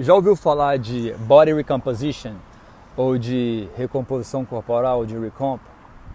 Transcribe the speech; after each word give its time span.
Já 0.00 0.14
ouviu 0.14 0.34
falar 0.34 0.78
de 0.78 1.12
body 1.26 1.52
recomposition 1.52 2.32
ou 2.96 3.18
de 3.18 3.68
recomposição 3.76 4.46
corporal, 4.46 5.04
de 5.04 5.18
recomp? 5.18 5.60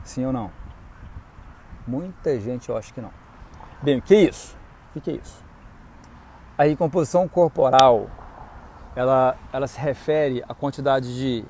Sim 0.04 0.26
ou 0.26 0.34
não? 0.34 0.50
Muita 1.88 2.40
gente 2.40 2.68
eu 2.68 2.76
acho 2.76 2.92
que 2.92 3.00
não. 3.00 3.12
Bem, 3.84 4.00
o 4.00 4.02
que 4.02 4.16
é 4.16 4.21
isso? 4.24 4.58
O 4.96 5.00
que 5.00 5.12
é 5.12 5.13
isso? 5.13 5.40
A 6.58 6.63
recomposição 6.63 7.28
corporal, 7.28 8.10
ela, 8.96 9.38
ela 9.53 9.67
se 9.67 9.79
refere 9.79 10.44
à 10.49 10.56
quantidade 10.56 11.15
de 11.15 11.46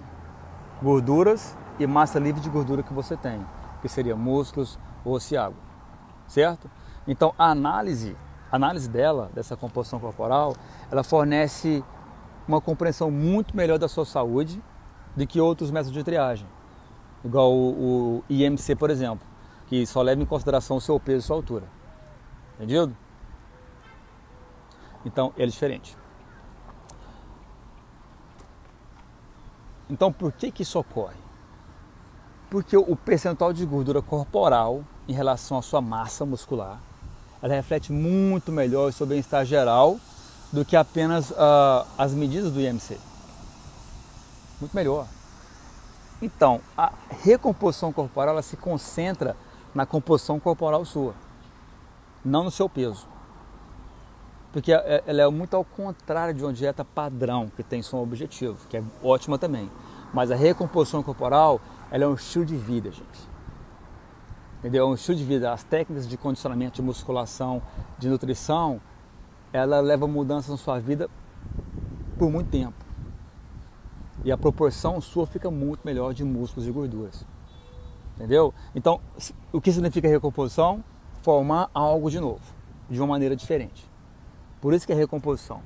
gorduras 0.83 1.57
e 1.79 1.87
massa 1.87 2.19
livre 2.19 2.41
de 2.41 2.49
gordura 2.49 2.83
que 2.83 2.91
você 2.91 3.15
tem, 3.15 3.39
que 3.81 3.87
seria 3.87 4.13
músculos 4.13 4.77
ou 5.05 5.17
água, 5.39 5.55
certo? 6.27 6.69
Então 7.07 7.33
a 7.39 7.45
análise, 7.49 8.13
a 8.51 8.57
análise 8.57 8.89
dela, 8.89 9.29
dessa 9.33 9.55
composição 9.55 10.01
corporal, 10.01 10.53
ela 10.91 11.01
fornece 11.01 11.81
uma 12.47 12.61
compreensão 12.61 13.09
muito 13.09 13.55
melhor 13.55 13.77
da 13.77 13.87
sua 13.87 14.05
saúde 14.05 14.61
do 15.15 15.25
que 15.25 15.39
outros 15.39 15.71
métodos 15.71 15.93
de 15.93 16.03
triagem, 16.03 16.47
igual 17.23 17.51
o, 17.51 18.17
o 18.17 18.23
IMC, 18.29 18.75
por 18.75 18.89
exemplo, 18.89 19.25
que 19.67 19.85
só 19.85 20.01
leva 20.01 20.21
em 20.21 20.25
consideração 20.25 20.77
o 20.77 20.81
seu 20.81 20.99
peso 20.99 21.19
e 21.19 21.21
sua 21.21 21.35
altura. 21.35 21.65
Entendido? 22.55 22.95
Então, 25.05 25.33
ele 25.35 25.47
é 25.47 25.51
diferente. 25.51 25.97
Então, 29.89 30.11
por 30.11 30.31
que, 30.31 30.51
que 30.51 30.63
isso 30.63 30.79
ocorre? 30.79 31.15
Porque 32.49 32.75
o 32.75 32.95
percentual 32.95 33.53
de 33.53 33.65
gordura 33.65 34.01
corporal 34.01 34.83
em 35.07 35.13
relação 35.13 35.57
à 35.57 35.61
sua 35.61 35.81
massa 35.81 36.25
muscular, 36.25 36.79
ela 37.41 37.53
reflete 37.53 37.91
muito 37.91 38.51
melhor 38.51 38.89
o 38.89 38.91
seu 38.91 39.05
bem-estar 39.05 39.45
geral 39.45 39.99
do 40.55 40.63
que 40.63 40.77
apenas 40.77 41.31
uh, 41.31 41.85
as 41.97 42.13
medidas 42.13 42.49
do 42.49 42.61
IMC. 42.61 42.97
Muito 44.61 44.73
melhor. 44.73 45.05
Então, 46.21 46.61
a 46.77 46.93
recomposição 47.09 47.91
corporal 47.91 48.35
ela 48.35 48.41
se 48.41 48.55
concentra 48.55 49.35
na 49.73 49.85
composição 49.85 50.39
corporal 50.39 50.85
sua, 50.85 51.13
não 52.23 52.45
no 52.45 52.51
seu 52.51 52.69
peso. 52.69 53.05
Porque 54.53 54.71
é, 54.71 55.03
ela 55.05 55.23
é 55.23 55.27
muito 55.27 55.57
ao 55.57 55.65
contrário 55.65 56.33
de 56.33 56.41
uma 56.41 56.53
dieta 56.53 56.85
padrão, 56.85 57.51
que 57.53 57.61
tem 57.61 57.81
som 57.81 58.01
objetivo, 58.01 58.65
que 58.69 58.77
é 58.77 58.83
ótima 59.03 59.37
também. 59.37 59.69
Mas 60.13 60.31
a 60.31 60.35
recomposição 60.35 61.03
corporal, 61.03 61.59
ela 61.91 62.05
é 62.05 62.07
um 62.07 62.13
estilo 62.13 62.45
de 62.45 62.55
vida, 62.55 62.89
gente. 62.89 63.35
Entendeu? 64.59 64.85
É 64.85 64.89
um 64.89 64.93
estilo 64.93 65.17
de 65.17 65.25
vida. 65.25 65.51
As 65.51 65.65
técnicas 65.65 66.07
de 66.07 66.15
condicionamento, 66.15 66.77
de 66.77 66.81
musculação, 66.81 67.61
de 67.99 68.07
nutrição, 68.07 68.79
ela 69.51 69.79
leva 69.79 70.07
mudanças 70.07 70.49
na 70.49 70.57
sua 70.57 70.79
vida 70.79 71.09
por 72.17 72.29
muito 72.29 72.49
tempo. 72.49 72.85
E 74.23 74.31
a 74.31 74.37
proporção 74.37 74.99
sua 75.01 75.27
fica 75.27 75.51
muito 75.51 75.81
melhor 75.85 76.13
de 76.13 76.23
músculos 76.23 76.67
e 76.67 76.71
gorduras. 76.71 77.25
Entendeu? 78.15 78.53
Então, 78.73 78.99
o 79.51 79.59
que 79.59 79.71
significa 79.71 80.07
recomposição? 80.07 80.83
Formar 81.21 81.69
algo 81.73 82.09
de 82.09 82.19
novo, 82.19 82.41
de 82.89 82.99
uma 82.99 83.07
maneira 83.07 83.35
diferente. 83.35 83.89
Por 84.61 84.73
isso 84.73 84.85
que 84.85 84.93
é 84.93 84.95
recomposição. 84.95 85.61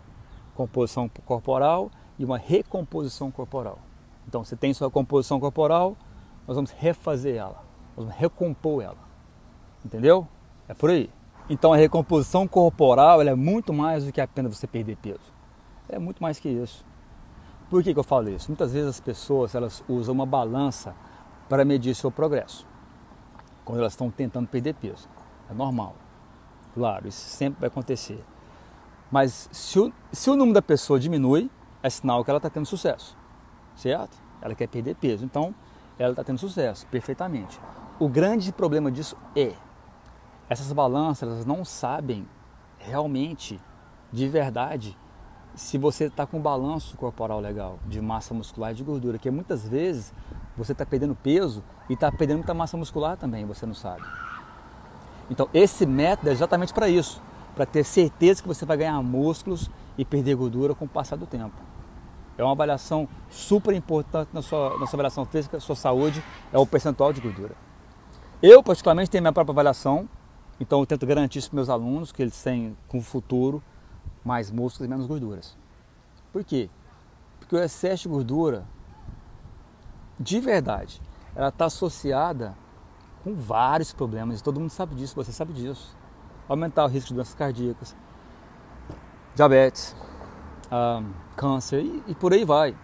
Composição 0.56 1.10
corporal 1.26 1.92
e 2.18 2.26
uma 2.26 2.38
recomposição 2.38 3.32
corporal. 3.32 3.80
Então, 4.28 4.44
você 4.44 4.56
tem 4.56 4.74
sua 4.74 4.90
composição 4.92 5.40
corporal, 5.40 5.96
nós 6.48 6.56
vamos 6.56 6.72
refazer 6.72 7.36
ela, 7.36 7.64
nós 7.96 8.06
vamos 8.06 8.16
recompor 8.16 8.84
ela. 8.84 8.98
Entendeu? 9.86 10.28
É 10.68 10.74
por 10.74 10.90
aí. 10.90 11.10
Então, 11.50 11.74
a 11.74 11.78
recomposição 11.78 12.48
corporal 12.48 13.22
é 13.22 13.34
muito 13.34 13.74
mais 13.74 14.06
do 14.06 14.12
que 14.12 14.22
apenas 14.22 14.56
você 14.56 14.68
perder 14.68 14.98
peso. 14.98 15.34
É 15.90 15.98
muito 15.98 16.22
mais 16.22 16.40
que 16.40 16.48
isso. 16.48 16.86
Por 17.70 17.84
que, 17.84 17.94
que 17.94 18.00
eu 18.00 18.04
falo 18.04 18.30
isso? 18.30 18.50
Muitas 18.50 18.74
vezes 18.74 18.90
as 18.90 19.00
pessoas 19.00 19.56
elas 19.56 19.84
usam 19.90 20.14
uma 20.14 20.26
balança 20.26 20.96
para 21.48 21.66
medir 21.66 21.96
seu 21.96 22.12
progresso 22.12 22.68
quando 23.66 23.80
elas 23.80 23.94
estão 23.94 24.10
tentando 24.10 24.48
perder 24.48 24.76
peso. 24.76 25.08
É 25.50 25.54
normal. 25.54 25.96
Claro, 26.74 27.08
isso 27.08 27.20
sempre 27.30 27.62
vai 27.62 27.68
acontecer. 27.68 28.24
Mas 29.12 29.50
se 29.52 29.80
o, 29.80 29.92
se 30.12 30.30
o 30.30 30.36
número 30.36 30.54
da 30.54 30.62
pessoa 30.62 31.00
diminui, 31.00 31.50
é 31.82 31.90
sinal 31.90 32.24
que 32.24 32.30
ela 32.30 32.38
está 32.38 32.50
tendo 32.50 32.66
sucesso, 32.66 33.18
certo? 33.76 34.18
Ela 34.42 34.54
quer 34.54 34.68
perder 34.68 34.96
peso, 34.96 35.26
então 35.26 35.54
ela 35.98 36.12
está 36.12 36.24
tendo 36.24 36.38
sucesso, 36.38 36.86
perfeitamente. 36.88 37.60
O 38.00 38.08
grande 38.08 38.52
problema 38.52 38.92
disso 38.92 39.18
é 39.36 39.54
essas 40.50 40.72
balanças 40.74 41.30
elas 41.30 41.46
não 41.46 41.64
sabem 41.64 42.28
realmente, 42.78 43.60
de 44.12 44.28
verdade, 44.28 44.98
se 45.56 45.78
você 45.78 46.06
está 46.06 46.26
com 46.26 46.40
balanço 46.40 46.98
corporal 46.98 47.40
legal, 47.40 47.80
de 47.86 48.02
massa 48.02 48.34
muscular 48.34 48.72
e 48.72 48.76
de 48.76 48.84
gordura, 48.84 49.18
que 49.18 49.30
muitas 49.30 49.68
vezes 49.68 50.14
você 50.58 50.72
está 50.72 50.86
perdendo 50.86 51.16
peso 51.16 51.64
e 51.90 51.94
está 51.94 52.12
perdendo 52.12 52.38
muita 52.38 52.54
massa 52.54 52.76
muscular 52.76 53.18
também, 53.18 53.46
você 53.46 53.66
não 53.66 53.74
sabe. 53.74 54.04
Então 55.30 55.48
esse 55.54 55.86
método 55.86 56.30
é 56.30 56.32
exatamente 56.32 56.74
para 56.74 56.90
isso 56.90 57.22
para 57.60 57.66
ter 57.66 57.84
certeza 57.84 58.42
que 58.42 58.48
você 58.48 58.66
vai 58.66 58.78
ganhar 58.78 59.02
músculos 59.02 59.70
e 59.98 60.06
perder 60.06 60.36
gordura 60.36 60.74
com 60.74 60.86
o 60.86 60.88
passar 60.88 61.18
do 61.18 61.26
tempo. 61.26 61.56
É 62.38 62.44
uma 62.44 62.54
avaliação 62.54 63.06
super 63.30 63.76
importante 63.76 64.30
na 64.32 64.42
sua, 64.42 64.80
na 64.80 64.88
sua 64.88 64.96
avaliação 64.96 65.26
física, 65.26 65.60
sua 65.60 65.76
saúde, 65.76 66.24
é 66.54 66.58
o 66.58 66.66
percentual 66.66 67.12
de 67.12 67.20
gordura. 67.20 67.54
Eu, 68.42 68.64
particularmente, 68.64 69.12
tenho 69.12 69.22
minha 69.22 69.34
própria 69.34 69.52
avaliação, 69.52 70.08
então 70.60 70.80
eu 70.80 70.86
tento 70.86 71.06
garantir 71.06 71.40
isso 71.40 71.50
para 71.50 71.56
meus 71.56 71.70
alunos, 71.70 72.12
que 72.12 72.22
eles 72.22 72.42
têm, 72.42 72.76
com 72.88 73.00
o 73.00 73.02
futuro, 73.02 73.64
mais 74.24 74.52
músculos 74.52 74.88
e 74.88 74.90
menos 74.90 75.06
gorduras. 75.06 75.58
Por 76.32 76.44
quê? 76.44 76.70
Porque 77.40 77.56
o 77.56 77.60
excesso 77.60 78.04
de 78.04 78.10
gordura, 78.10 78.66
de 80.20 80.40
verdade, 80.40 81.02
ela 81.36 81.50
está 81.50 81.66
associada 81.66 82.56
com 83.24 83.36
vários 83.36 83.94
problemas, 83.94 84.40
e 84.40 84.44
todo 84.44 84.60
mundo 84.60 84.70
sabe 84.70 84.96
disso, 84.96 85.16
você 85.16 85.32
sabe 85.32 85.54
disso 85.54 85.98
aumentar 86.48 86.86
o 86.86 86.88
risco 86.88 87.10
de 87.10 87.14
doenças 87.14 87.36
cardíacas, 87.36 87.96
diabetes, 89.36 89.96
um, 90.72 91.14
câncer 91.36 91.82
e, 91.82 92.04
e 92.08 92.16
por 92.16 92.34
aí 92.34 92.44
vai. 92.44 92.76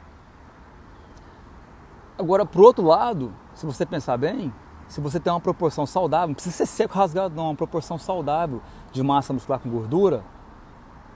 Agora, 2.18 2.46
por 2.46 2.62
outro 2.62 2.85
lado, 2.85 3.34
se 3.56 3.66
você 3.66 3.85
pensar 3.85 4.18
bem, 4.18 4.53
se 4.88 5.01
você 5.01 5.19
tem 5.19 5.31
uma 5.34 5.40
proporção 5.40 5.85
saudável, 5.85 6.28
não 6.28 6.35
precisa 6.35 6.56
ser 6.56 6.66
seco 6.66 6.94
rasgado, 6.94 7.35
não, 7.35 7.46
uma 7.46 7.56
proporção 7.56 7.97
saudável 7.97 8.62
de 8.91 9.01
massa 9.01 9.34
muscular 9.34 9.59
com 9.59 9.69
gordura, 9.69 10.23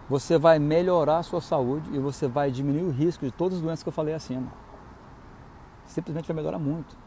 você 0.09 0.37
vai 0.39 0.57
melhorar 0.57 1.19
a 1.19 1.23
sua 1.23 1.39
saúde 1.39 1.89
e 1.93 1.99
você 1.99 2.27
vai 2.27 2.49
diminuir 2.49 2.83
o 2.83 2.89
risco 2.89 3.25
de 3.25 3.31
todas 3.31 3.57
as 3.57 3.63
doenças 3.63 3.83
que 3.83 3.89
eu 3.89 3.93
falei 3.93 4.15
acima. 4.15 4.51
Simplesmente 5.85 6.27
vai 6.27 6.35
melhorar 6.35 6.57
muito. 6.57 6.97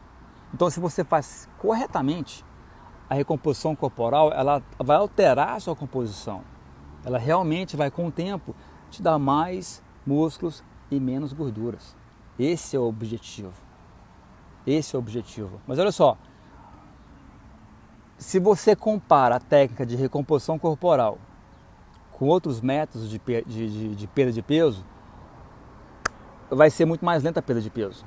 Então, 0.53 0.69
se 0.69 0.79
você 0.79 1.03
faz 1.03 1.49
corretamente, 1.57 2.45
a 3.09 3.15
recomposição 3.15 3.75
corporal 3.75 4.31
ela 4.31 4.63
vai 4.79 4.95
alterar 4.95 5.55
a 5.55 5.59
sua 5.59 5.75
composição. 5.75 6.41
Ela 7.03 7.17
realmente 7.17 7.75
vai 7.75 7.91
com 7.91 8.07
o 8.07 8.11
tempo 8.11 8.55
te 8.89 9.01
dar 9.01 9.19
mais 9.19 9.83
músculos 10.05 10.63
e 10.89 10.99
menos 10.99 11.33
gorduras. 11.33 11.95
Esse 12.39 12.75
é 12.75 12.79
o 12.79 12.83
objetivo. 12.83 13.53
Esse 14.65 14.95
é 14.95 14.97
o 14.97 15.01
objetivo. 15.01 15.59
Mas 15.67 15.77
olha 15.77 15.91
só, 15.91 16.17
se 18.23 18.39
você 18.39 18.75
compara 18.75 19.35
a 19.35 19.39
técnica 19.39 19.85
de 19.85 19.95
recomposição 19.95 20.57
corporal 20.57 21.17
com 22.11 22.25
outros 22.27 22.61
métodos 22.61 23.09
de, 23.09 23.19
de, 23.19 23.69
de, 23.69 23.95
de 23.95 24.07
perda 24.07 24.31
de 24.31 24.41
peso, 24.41 24.85
vai 26.49 26.69
ser 26.69 26.85
muito 26.85 27.03
mais 27.03 27.21
lenta 27.21 27.39
a 27.39 27.43
perda 27.43 27.61
de 27.61 27.69
peso 27.69 28.05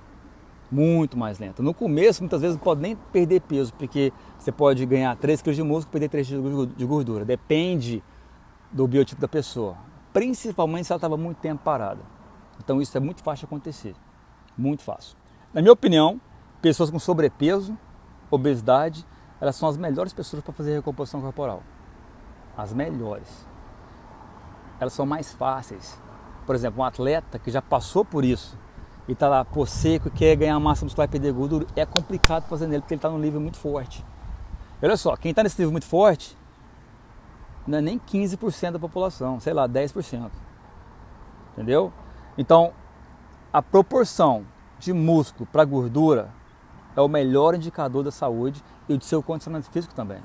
muito 0.71 1.16
mais 1.16 1.38
lenta. 1.38 1.62
No 1.62 1.72
começo, 1.72 2.22
muitas 2.22 2.41
vezes, 2.41 2.56
não 2.56 2.62
pode 2.62 2.81
nem 2.81 2.97
perder 2.97 3.41
peso, 3.41 3.72
porque 3.75 4.12
você 4.38 4.50
pode 4.50 4.84
ganhar 4.84 5.16
3 5.16 5.43
kg 5.43 5.55
de 5.55 5.62
músculo 5.62 5.91
e 5.91 5.93
perder 5.93 6.09
3 6.09 6.28
kg 6.28 6.66
de 6.76 6.84
gordura. 6.84 7.25
Depende 7.25 8.03
do 8.72 8.87
biotipo 8.87 9.21
da 9.21 9.28
pessoa. 9.28 9.76
Principalmente 10.12 10.87
se 10.87 10.93
ela 10.93 10.99
estava 10.99 11.17
muito 11.17 11.38
tempo 11.38 11.62
parada. 11.62 12.00
Então 12.58 12.81
isso 12.81 12.96
é 12.96 13.00
muito 13.00 13.23
fácil 13.23 13.46
de 13.46 13.46
acontecer. 13.46 13.94
Muito 14.56 14.82
fácil. 14.82 15.17
Na 15.52 15.61
minha 15.61 15.73
opinião, 15.73 16.20
pessoas 16.61 16.91
com 16.91 16.99
sobrepeso, 16.99 17.76
obesidade, 18.31 19.06
elas 19.41 19.56
são 19.56 19.69
as 19.69 19.77
melhores 19.77 20.12
pessoas 20.12 20.43
para 20.43 20.53
fazer 20.53 20.75
recomposição 20.75 21.21
corporal. 21.21 21.62
As 22.56 22.73
melhores. 22.73 23.47
Elas 24.81 24.93
são 24.93 25.05
mais 25.05 25.33
fáceis. 25.33 25.99
Por 26.47 26.55
exemplo, 26.55 26.81
um 26.81 26.85
atleta 26.85 27.38
que 27.38 27.50
já 27.50 27.61
passou 27.61 28.05
por 28.05 28.25
isso, 28.25 28.56
e 29.09 29.15
tá 29.15 29.29
lá 29.29 29.44
por 29.44 29.69
seco, 29.69 30.11
quer 30.11 30.37
ganhar 30.37 30.59
massa 30.59 30.85
muscular 30.85 31.09
e 31.09 31.11
perder 31.11 31.33
gordura, 31.33 31.67
é 31.77 31.85
complicado 31.85 32.49
fazer 32.49 32.67
nele 32.67 32.83
porque 32.83 32.94
ele 32.94 32.99
está 32.99 33.09
num 33.09 33.19
nível 33.19 33.41
muito 33.41 33.59
forte. 33.59 34.05
olha 34.83 34.97
só, 34.97 35.17
quem 35.17 35.31
está 35.31 35.43
nesse 35.43 35.59
nível 35.59 35.73
muito 35.73 35.87
forte 35.87 36.37
não 37.67 37.79
é 37.79 37.81
nem 37.81 37.99
15% 37.99 38.73
da 38.73 38.79
população, 38.79 39.41
sei 39.41 39.53
lá, 39.53 39.69
10%. 39.69 40.31
Entendeu? 41.53 41.93
Então, 42.39 42.73
a 43.53 43.62
proporção 43.62 44.47
de 44.79 44.93
músculo 44.93 45.47
para 45.50 45.65
gordura 45.65 46.31
é 46.94 47.00
o 47.00 47.09
melhor 47.09 47.55
indicador 47.55 48.03
da 48.03 48.11
saúde 48.11 48.62
e 48.88 48.97
do 48.97 49.05
seu 49.05 49.23
condicionamento 49.23 49.71
físico 49.71 49.94
também. 49.94 50.21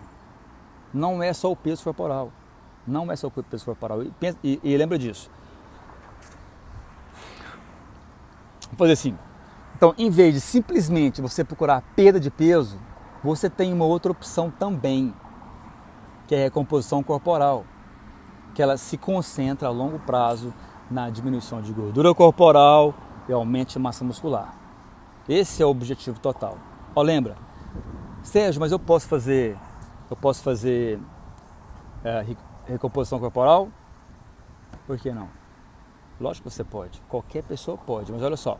Não 0.94 1.22
é 1.22 1.34
só 1.34 1.52
o 1.52 1.56
peso 1.56 1.84
corporal. 1.84 2.32
Não 2.86 3.12
é 3.12 3.16
só 3.16 3.28
o 3.28 3.32
peso 3.32 3.66
corporal. 3.66 4.04
E, 4.04 4.12
e, 4.44 4.60
e 4.64 4.78
lembra 4.78 4.98
disso 4.98 5.30
Vou 8.72 8.78
fazer 8.78 8.94
assim. 8.94 9.18
Então, 9.76 9.94
em 9.98 10.10
vez 10.10 10.34
de 10.34 10.40
simplesmente 10.40 11.22
você 11.22 11.44
procurar 11.44 11.82
perda 11.96 12.20
de 12.20 12.30
peso, 12.32 12.78
você 13.24 13.50
tem 13.50 13.74
uma 13.74 13.86
outra 13.86 14.12
opção 14.12 14.50
também, 14.50 15.14
que 16.28 16.36
é 16.36 16.40
a 16.40 16.44
recomposição 16.44 17.04
corporal, 17.04 17.66
que 18.54 18.62
ela 18.62 18.78
se 18.78 18.98
concentra 18.98 19.68
a 19.68 19.72
longo 19.72 20.00
prazo 20.00 20.54
na 20.90 21.10
diminuição 21.10 21.62
de 21.62 21.74
gordura 21.74 22.14
corporal 22.14 22.94
e 23.28 23.34
aumento 23.34 23.74
de 23.74 23.80
massa 23.80 24.04
muscular. 24.04 24.54
Esse 25.28 25.62
é 25.62 25.66
o 25.66 25.70
objetivo 25.70 26.20
total. 26.20 26.58
Ó, 26.96 27.02
lembra? 27.02 27.36
Sérgio, 28.24 28.60
mas 28.60 28.72
eu 28.72 28.80
posso 28.80 29.08
fazer, 29.08 29.58
eu 30.10 30.16
posso 30.16 30.44
fazer 30.44 31.00
é, 32.04 32.26
recomposição 32.68 33.20
corporal? 33.20 33.70
Por 34.86 34.98
que 34.98 35.12
não? 35.12 35.30
Lógico 36.20 36.48
que 36.48 36.56
você 36.56 36.64
pode. 36.64 37.02
Qualquer 37.10 37.44
pessoa 37.44 37.78
pode. 37.78 38.12
Mas 38.12 38.22
olha 38.22 38.38
só. 38.38 38.60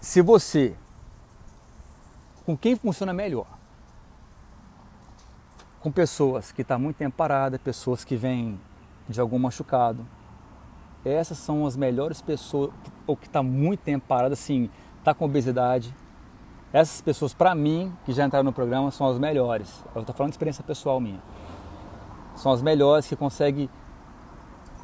Se 0.00 0.22
você 0.22 0.76
com 2.44 2.56
quem 2.56 2.76
funciona 2.76 3.12
melhor? 3.12 3.46
Com 5.80 5.90
pessoas 5.90 6.52
que 6.52 6.60
estão 6.60 6.76
tá 6.76 6.82
muito 6.82 6.96
tempo 6.96 7.16
parada, 7.16 7.58
pessoas 7.58 8.04
que 8.04 8.16
vêm 8.16 8.60
de 9.08 9.18
algum 9.18 9.38
machucado. 9.38 10.06
Essas 11.04 11.38
são 11.38 11.66
as 11.66 11.74
melhores 11.74 12.20
pessoas, 12.20 12.70
ou 13.06 13.16
que 13.16 13.26
está 13.26 13.42
muito 13.42 13.80
tempo 13.80 14.06
parada, 14.06 14.34
assim, 14.34 14.70
está 14.98 15.14
com 15.14 15.24
obesidade. 15.24 15.94
Essas 16.74 17.00
pessoas, 17.00 17.32
para 17.32 17.54
mim, 17.54 17.90
que 18.04 18.12
já 18.12 18.26
entraram 18.26 18.44
no 18.44 18.52
programa, 18.52 18.90
são 18.90 19.08
as 19.08 19.18
melhores. 19.18 19.82
Eu 19.94 20.02
estou 20.02 20.14
falando 20.14 20.32
de 20.32 20.34
experiência 20.34 20.62
pessoal 20.62 21.00
minha. 21.00 21.22
São 22.36 22.52
as 22.52 22.60
melhores 22.60 23.06
que 23.06 23.16
conseguem 23.16 23.70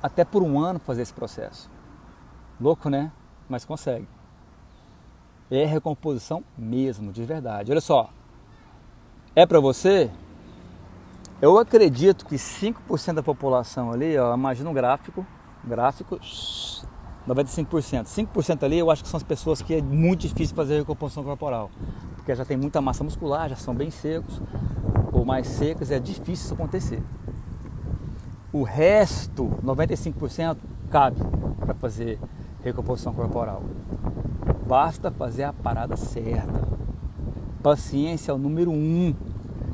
até 0.02 0.24
por 0.24 0.42
um 0.42 0.58
ano 0.58 0.78
fazer 0.78 1.02
esse 1.02 1.12
processo. 1.12 1.70
Louco, 2.58 2.88
né? 2.88 3.12
Mas 3.46 3.66
consegue 3.66 4.08
é 5.50 5.64
recomposição 5.64 6.44
mesmo, 6.56 7.12
de 7.12 7.24
verdade. 7.24 7.72
Olha 7.72 7.80
só, 7.80 8.08
é 9.34 9.44
para 9.44 9.58
você? 9.58 10.10
Eu 11.42 11.58
acredito 11.58 12.24
que 12.26 12.36
5% 12.36 13.14
da 13.14 13.22
população 13.22 13.90
ali, 13.90 14.16
ó, 14.16 14.34
imagina 14.34 14.70
um 14.70 14.74
gráfico, 14.74 15.26
gráfico, 15.64 16.20
95%. 17.28 18.04
5% 18.04 18.62
ali 18.62 18.78
eu 18.78 18.90
acho 18.90 19.02
que 19.02 19.08
são 19.08 19.18
as 19.18 19.22
pessoas 19.22 19.62
que 19.62 19.74
é 19.74 19.82
muito 19.82 20.20
difícil 20.20 20.54
fazer 20.54 20.78
recomposição 20.78 21.22
corporal, 21.22 21.70
porque 22.16 22.34
já 22.34 22.44
tem 22.44 22.56
muita 22.56 22.80
massa 22.80 23.04
muscular, 23.04 23.48
já 23.48 23.56
são 23.56 23.74
bem 23.74 23.90
secos, 23.90 24.40
ou 25.12 25.24
mais 25.24 25.46
secas, 25.46 25.90
é 25.90 25.98
difícil 25.98 26.32
isso 26.46 26.54
acontecer. 26.54 27.02
O 28.52 28.62
resto, 28.62 29.50
95%, 29.64 30.56
cabe 30.90 31.20
para 31.58 31.74
fazer 31.74 32.18
recomposição 32.62 33.12
corporal. 33.12 33.62
Basta 34.66 35.10
fazer 35.10 35.44
a 35.44 35.52
parada 35.52 35.96
certa. 35.96 36.68
Paciência 37.62 38.32
é 38.32 38.34
o 38.34 38.38
número 38.38 38.70
um. 38.70 39.14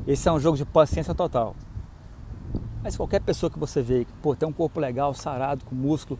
Esse 0.06 0.28
é 0.28 0.32
um 0.32 0.38
jogo 0.38 0.56
de 0.56 0.64
paciência 0.64 1.14
total. 1.14 1.54
Mas 2.82 2.96
qualquer 2.96 3.20
pessoa 3.20 3.50
que 3.50 3.58
você 3.58 3.82
vê 3.82 4.04
que 4.04 4.12
pô, 4.22 4.34
tem 4.34 4.48
um 4.48 4.52
corpo 4.52 4.78
legal, 4.78 5.12
sarado, 5.14 5.64
com 5.64 5.74
músculo, 5.74 6.18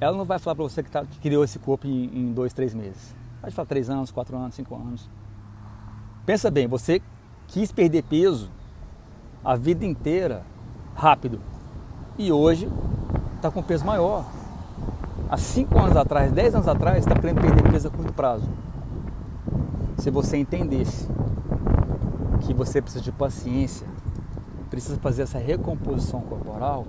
ela 0.00 0.16
não 0.16 0.24
vai 0.24 0.38
falar 0.38 0.54
para 0.56 0.64
você 0.64 0.82
que, 0.82 0.90
tá, 0.90 1.04
que, 1.04 1.18
criou 1.18 1.44
esse 1.44 1.58
corpo 1.58 1.86
em, 1.86 2.04
em 2.06 2.32
dois, 2.32 2.52
três 2.52 2.74
meses. 2.74 3.14
Vai 3.42 3.50
falar 3.50 3.66
três 3.66 3.90
anos, 3.90 4.10
quatro 4.10 4.36
anos, 4.36 4.54
cinco 4.54 4.74
anos. 4.74 5.08
Pensa 6.24 6.50
bem, 6.50 6.66
você 6.66 7.02
quis 7.46 7.70
perder 7.70 8.02
peso 8.04 8.50
a 9.44 9.56
vida 9.56 9.84
inteira 9.84 10.42
rápido 10.94 11.40
e 12.18 12.30
hoje 12.30 12.70
está 13.36 13.50
com 13.50 13.62
peso 13.62 13.84
maior 13.84 14.24
há 15.30 15.36
5 15.36 15.78
anos 15.78 15.96
atrás, 15.96 16.32
10 16.32 16.56
anos 16.56 16.68
atrás, 16.68 16.98
está 16.98 17.14
querendo 17.14 17.40
perder 17.40 17.70
peso 17.70 17.88
a 17.88 17.90
curto 17.90 18.12
prazo. 18.12 18.48
Se 19.98 20.10
você 20.10 20.36
entendesse 20.36 21.08
que 22.40 22.52
você 22.52 22.82
precisa 22.82 23.02
de 23.02 23.12
paciência, 23.12 23.86
precisa 24.68 24.98
fazer 24.98 25.22
essa 25.22 25.38
recomposição 25.38 26.20
corporal, 26.22 26.86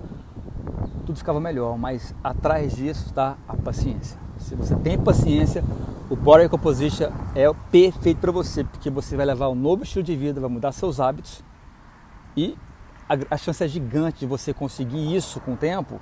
tudo 1.02 1.18
ficava 1.18 1.40
melhor, 1.40 1.76
mas 1.78 2.14
atrás 2.22 2.74
disso 2.74 3.06
está 3.06 3.36
a 3.48 3.56
paciência. 3.56 4.18
Se 4.38 4.54
você 4.54 4.74
tem 4.76 4.98
paciência, 4.98 5.62
o 6.10 6.16
Body 6.16 6.42
Recomposition 6.42 7.10
é 7.34 7.50
perfeito 7.70 8.18
para 8.18 8.32
você, 8.32 8.64
porque 8.64 8.90
você 8.90 9.16
vai 9.16 9.26
levar 9.26 9.48
um 9.48 9.54
novo 9.54 9.82
estilo 9.82 10.02
de 10.02 10.16
vida, 10.16 10.40
vai 10.40 10.50
mudar 10.50 10.72
seus 10.72 11.00
hábitos 11.00 11.42
e 12.36 12.56
a, 13.08 13.34
a 13.34 13.36
chance 13.36 13.62
é 13.62 13.68
gigante 13.68 14.20
de 14.20 14.26
você 14.26 14.54
conseguir 14.54 15.14
isso 15.14 15.40
com 15.40 15.52
o 15.52 15.56
tempo 15.56 16.00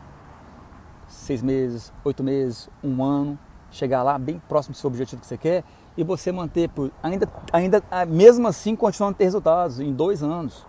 seis 1.11 1.43
meses, 1.43 1.93
oito 2.05 2.23
meses, 2.23 2.69
um 2.83 3.03
ano, 3.03 3.39
chegar 3.71 4.03
lá 4.03 4.19
bem 4.19 4.41
próximo 4.49 4.73
do 4.73 4.79
seu 4.79 4.89
objetivo 4.89 5.21
que 5.21 5.27
você 5.27 5.37
quer 5.37 5.65
e 5.97 6.05
você 6.05 6.31
manter 6.33 6.69
por 6.69 6.91
ainda, 7.03 7.29
ainda 7.53 7.83
mesmo 8.09 8.47
assim 8.47 8.77
continuando 8.77 9.17
a 9.17 9.19
ter 9.19 9.25
resultados 9.25 9.81
em 9.81 9.93
dois 9.93 10.23
anos. 10.23 10.65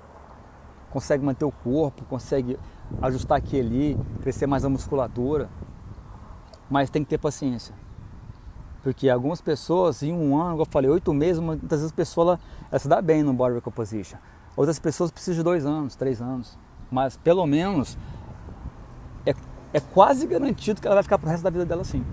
Consegue 0.89 1.23
manter 1.23 1.45
o 1.45 1.51
corpo, 1.51 2.03
consegue 2.05 2.57
ajustar 3.01 3.37
aqui 3.37 3.57
e 3.57 3.59
ali, 3.59 3.99
crescer 4.21 4.47
mais 4.47 4.65
a 4.65 4.69
musculatura, 4.69 5.49
mas 6.69 6.89
tem 6.89 7.03
que 7.03 7.09
ter 7.09 7.17
paciência. 7.17 7.75
Porque 8.81 9.09
algumas 9.09 9.41
pessoas, 9.41 10.01
em 10.01 10.11
um 10.11 10.35
ano, 10.39 10.51
como 10.51 10.61
eu 10.61 10.65
falei, 10.65 10.89
oito 10.89 11.13
meses, 11.13 11.39
muitas 11.39 11.79
vezes 11.79 11.91
a 11.91 11.95
pessoa 11.95 12.23
ela, 12.23 12.39
ela 12.71 12.79
se 12.79 12.87
dá 12.87 13.01
bem 13.01 13.21
no 13.21 13.33
body 13.33 13.55
recomposition. 13.55 14.17
Outras 14.55 14.79
pessoas 14.79 15.11
precisam 15.11 15.35
de 15.35 15.43
dois 15.43 15.65
anos, 15.65 15.95
três 15.95 16.21
anos. 16.21 16.57
Mas 16.89 17.15
pelo 17.15 17.45
menos 17.45 17.97
é 19.25 19.33
é 19.73 19.79
quase 19.79 20.27
garantido 20.27 20.81
que 20.81 20.87
ela 20.87 20.95
vai 20.95 21.03
ficar 21.03 21.17
pro 21.17 21.29
resto 21.29 21.43
da 21.43 21.49
vida 21.49 21.65
dela 21.65 21.81
assim. 21.81 22.03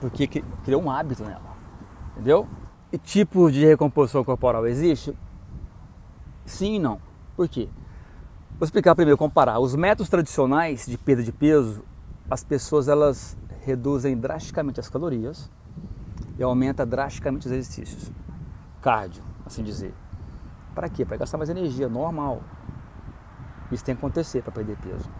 Porque 0.00 0.26
criou 0.64 0.82
um 0.82 0.90
hábito 0.90 1.24
nela. 1.24 1.54
Entendeu? 2.12 2.46
E 2.92 2.98
tipo 2.98 3.50
de 3.50 3.64
recomposição 3.64 4.22
corporal 4.22 4.66
existe? 4.66 5.16
Sim 6.44 6.76
e 6.76 6.78
não. 6.78 7.00
Por 7.36 7.48
quê? 7.48 7.68
Vou 8.64 8.66
explicar 8.66 8.94
primeiro, 8.94 9.18
comparar. 9.18 9.58
Os 9.58 9.76
métodos 9.76 10.08
tradicionais 10.08 10.86
de 10.86 10.96
perda 10.96 11.22
de 11.22 11.30
peso, 11.30 11.84
as 12.30 12.42
pessoas 12.42 12.88
elas 12.88 13.36
reduzem 13.60 14.16
drasticamente 14.16 14.80
as 14.80 14.88
calorias 14.88 15.50
e 16.38 16.42
aumenta 16.42 16.86
drasticamente 16.86 17.46
os 17.46 17.52
exercícios. 17.52 18.10
Cardio, 18.80 19.22
assim 19.44 19.62
dizer. 19.62 19.92
Para 20.74 20.88
quê? 20.88 21.04
Para 21.04 21.18
gastar 21.18 21.36
mais 21.36 21.50
energia, 21.50 21.90
normal. 21.90 22.40
Isso 23.70 23.84
tem 23.84 23.94
que 23.94 23.98
acontecer 23.98 24.40
para 24.40 24.52
perder 24.52 24.78
peso. 24.78 25.10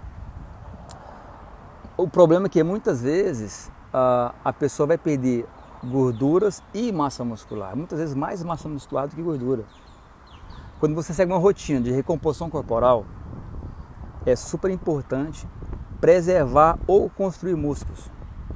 O 1.98 2.08
problema 2.08 2.46
é 2.46 2.48
que 2.48 2.62
muitas 2.62 3.02
vezes 3.02 3.70
a, 3.92 4.54
pessoa 4.58 4.86
vai 4.86 4.96
perder 4.96 5.46
gorduras 5.84 6.62
e 6.72 6.90
massa 6.90 7.22
muscular, 7.22 7.76
muitas 7.76 7.98
vezes 7.98 8.14
mais 8.14 8.42
massa 8.42 8.70
muscular 8.70 9.06
do 9.06 9.14
que 9.14 9.22
gordura. 9.22 9.66
Quando 10.80 10.94
você 10.94 11.12
segue 11.12 11.30
uma 11.30 11.38
rotina 11.38 11.82
de 11.82 11.90
recomposição 11.90 12.48
corporal, 12.48 13.04
é 14.26 14.36
super 14.36 14.70
importante 14.70 15.48
preservar 16.00 16.78
ou 16.86 17.08
construir 17.08 17.56
músculos 17.56 18.10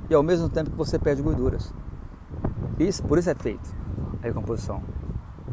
e 0.08 0.14
ao 0.14 0.22
mesmo 0.22 0.48
tempo 0.48 0.70
que 0.70 0.76
você 0.76 0.98
perde 0.98 1.22
gorduras. 1.22 1.72
Isso, 2.78 3.02
por 3.02 3.18
isso 3.18 3.30
é 3.30 3.34
feito 3.34 3.74
a 4.22 4.26
recomposição. 4.26 4.82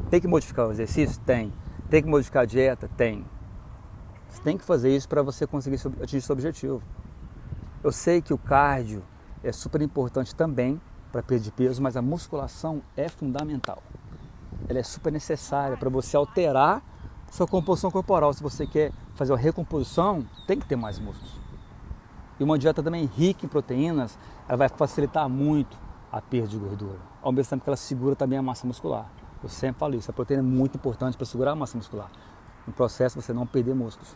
Tem 0.09 0.21
que 0.21 0.27
modificar 0.27 0.67
o 0.67 0.71
exercício? 0.71 1.19
Tem. 1.21 1.53
Tem 1.89 2.01
que 2.01 2.09
modificar 2.09 2.43
a 2.43 2.45
dieta? 2.45 2.89
Tem. 2.95 3.25
Você 4.29 4.41
tem 4.41 4.57
que 4.57 4.63
fazer 4.63 4.95
isso 4.95 5.07
para 5.07 5.21
você 5.21 5.47
conseguir 5.47 5.79
atingir 6.01 6.21
seu 6.21 6.33
objetivo. 6.33 6.81
Eu 7.83 7.91
sei 7.91 8.21
que 8.21 8.33
o 8.33 8.37
cardio 8.37 9.03
é 9.43 9.51
super 9.51 9.81
importante 9.81 10.35
também 10.35 10.81
para 11.11 11.23
perder 11.23 11.51
peso, 11.51 11.81
mas 11.81 11.95
a 11.95 12.01
musculação 12.01 12.81
é 12.97 13.07
fundamental. 13.07 13.81
Ela 14.67 14.79
é 14.79 14.83
super 14.83 15.11
necessária 15.11 15.77
para 15.77 15.89
você 15.89 16.17
alterar 16.17 16.83
sua 17.31 17.47
composição 17.47 17.91
corporal. 17.91 18.33
Se 18.33 18.41
você 18.41 18.65
quer 18.65 18.91
fazer 19.15 19.31
uma 19.31 19.39
recomposição, 19.39 20.25
tem 20.45 20.59
que 20.59 20.65
ter 20.65 20.75
mais 20.75 20.99
músculos. 20.99 21.39
E 22.39 22.43
uma 22.43 22.59
dieta 22.59 22.83
também 22.83 23.05
rica 23.05 23.45
em 23.45 23.49
proteínas, 23.49 24.19
ela 24.47 24.57
vai 24.57 24.69
facilitar 24.69 25.27
muito 25.27 25.77
a 26.11 26.21
perda 26.21 26.47
de 26.49 26.57
gordura, 26.57 26.99
ao 27.21 27.31
mesmo 27.31 27.49
tempo 27.49 27.63
que 27.63 27.69
ela 27.69 27.77
segura 27.77 28.15
também 28.15 28.37
a 28.37 28.41
massa 28.41 28.67
muscular. 28.67 29.09
Eu 29.41 29.49
sempre 29.49 29.79
falo 29.79 29.95
isso, 29.95 30.11
a 30.11 30.13
proteína 30.13 30.43
é 30.43 30.45
muito 30.45 30.75
importante 30.75 31.17
para 31.17 31.25
segurar 31.25 31.51
a 31.51 31.55
massa 31.55 31.77
muscular. 31.77 32.09
No 32.67 32.73
processo 32.73 33.21
você 33.21 33.31
não 33.33 33.45
perder 33.45 33.73
músculos. 33.73 34.15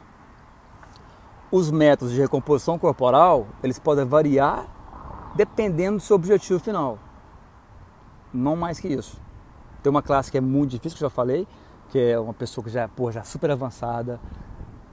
Os 1.52 1.72
métodos 1.72 2.14
de 2.14 2.20
recomposição 2.20 2.78
corporal, 2.78 3.48
eles 3.64 3.80
podem 3.80 4.06
variar 4.06 4.66
dependendo 5.36 5.98
do 5.98 6.04
seu 6.04 6.16
objetivo 6.16 6.60
final. 6.60 7.00
Não 8.34 8.56
mais 8.56 8.80
que 8.80 8.88
isso. 8.88 9.20
Tem 9.82 9.90
uma 9.90 10.02
classe 10.02 10.32
que 10.32 10.38
é 10.38 10.42
muito 10.42 10.72
difícil, 10.72 10.98
que 10.98 11.04
eu 11.04 11.10
já 11.10 11.16
falei, 11.16 11.48
que 11.90 11.98
é 11.98 12.20
uma 12.20 12.34
pessoa 12.34 12.64
que 12.64 12.70
já, 12.70 12.88
pô, 12.88 13.12
já 13.12 13.24
super 13.24 13.50
avançada, 13.50 14.20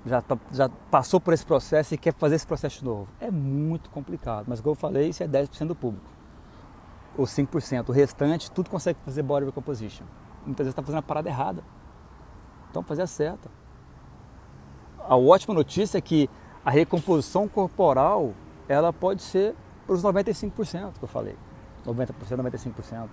já, 0.07 0.23
tá, 0.23 0.39
já 0.53 0.69
passou 0.91 1.21
por 1.21 1.35
esse 1.35 1.45
processo 1.45 1.95
e 1.95 1.99
quer 1.99 2.15
fazer 2.15 2.37
esse 2.37 2.47
processo 2.47 2.85
novo. 2.85 3.09
É 3.21 3.31
muito 3.31 3.91
complicado, 3.91 4.47
mas 4.49 4.61
como 4.61 4.73
eu 4.73 4.77
falei, 4.77 5.09
isso 5.09 5.23
é 5.23 5.29
10% 5.29 5.67
do 5.67 5.75
público. 5.75 6.07
Ou 7.17 7.25
5%. 7.25 7.89
O 7.89 7.93
restante, 7.93 8.51
tudo 8.51 8.71
consegue 8.71 8.99
fazer 9.05 9.23
body 9.23 9.47
recomposition. 9.47 10.05
Muitas 10.45 10.65
vezes 10.65 10.73
está 10.73 10.83
fazendo 10.83 10.99
a 10.99 11.03
parada 11.03 11.29
errada. 11.29 11.63
Então, 12.71 12.83
fazer 12.83 13.03
a 13.03 13.07
certa. 13.07 13.51
A 14.99 15.17
ótima 15.17 15.55
notícia 15.55 15.99
é 15.99 16.01
que 16.01 16.29
a 16.65 16.71
recomposição 16.71 17.49
corporal 17.49 18.33
ela 18.69 18.93
pode 18.93 19.23
ser 19.23 19.55
para 19.87 19.95
os 19.95 20.03
95% 20.03 20.99
que 20.99 21.05
eu 21.05 21.09
falei. 21.09 21.37
90%, 21.87 22.13
95%. 22.31 23.09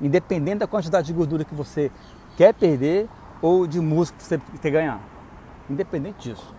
Independente 0.00 0.58
da 0.58 0.66
quantidade 0.66 1.06
de 1.06 1.12
gordura 1.12 1.44
que 1.44 1.54
você 1.54 1.90
quer 2.36 2.52
perder 2.52 3.08
ou 3.40 3.66
de 3.66 3.80
músculo 3.80 4.18
que 4.18 4.24
você 4.24 4.40
quer 4.60 4.70
ganhar. 4.70 5.00
Independente 5.72 6.28
disso. 6.28 6.54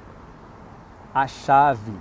A 1.14 1.28
chave 1.28 1.94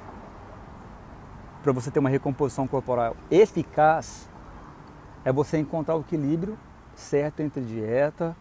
para 1.62 1.70
você 1.70 1.90
ter 1.90 1.98
uma 1.98 2.08
recomposição 2.08 2.66
corporal 2.66 3.14
eficaz 3.30 4.28
é 5.22 5.30
você 5.30 5.58
encontrar 5.58 5.94
o 5.94 6.00
equilíbrio 6.00 6.58
certo 6.94 7.40
entre 7.40 7.62
dieta 7.62 8.34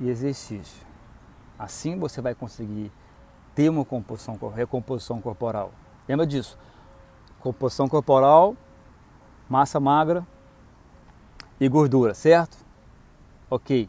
e 0.00 0.08
exercício. 0.08 0.84
Assim 1.56 1.98
você 1.98 2.20
vai 2.20 2.34
conseguir 2.34 2.90
ter 3.54 3.68
uma 3.68 3.84
composição, 3.84 4.36
recomposição 4.48 5.20
corporal. 5.20 5.70
Lembra 6.08 6.26
disso? 6.26 6.58
Composição 7.38 7.88
corporal, 7.88 8.56
massa 9.48 9.78
magra 9.78 10.26
e 11.60 11.68
gordura, 11.68 12.12
certo? 12.12 12.58
Ok. 13.48 13.88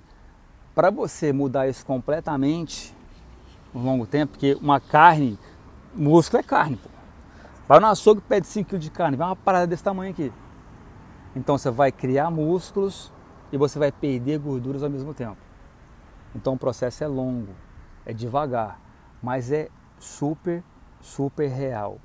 Para 0.76 0.92
você 0.92 1.34
mudar 1.34 1.68
isso 1.68 1.84
completamente 1.84 2.96
no 3.74 3.82
longo 3.82 4.06
tempo, 4.06 4.32
porque 4.34 4.58
uma 4.62 4.80
carne, 4.80 5.38
músculo 5.94 6.40
é 6.40 6.44
carne, 6.44 6.78
pô. 6.78 6.90
Vai 7.68 7.80
no 7.80 7.88
açougue 7.88 8.20
e 8.20 8.24
pede 8.24 8.48
5 8.48 8.70
kg 8.70 8.80
de 8.80 8.90
carne, 8.90 9.18
vai 9.18 9.28
uma 9.28 9.36
parada 9.36 9.68
desse 9.68 9.84
tamanho 9.84 10.12
aqui. 10.12 10.32
Então 11.36 11.58
você 11.58 11.70
vai 11.70 11.92
criar 11.92 12.32
músculos 12.32 13.12
e 13.52 13.58
você 13.58 13.78
vai 13.78 13.92
perder 13.92 14.40
gorduras 14.40 14.84
ao 14.84 14.90
mesmo 14.90 15.14
tempo. 15.14 15.38
Então 16.34 16.54
o 16.54 16.58
processo 16.58 17.04
é 17.04 17.08
longo, 17.08 17.54
é 18.06 18.14
devagar, 18.14 18.80
mas 19.22 19.52
é 19.52 19.70
super, 20.00 20.64
super 21.02 21.50
real. 21.50 22.00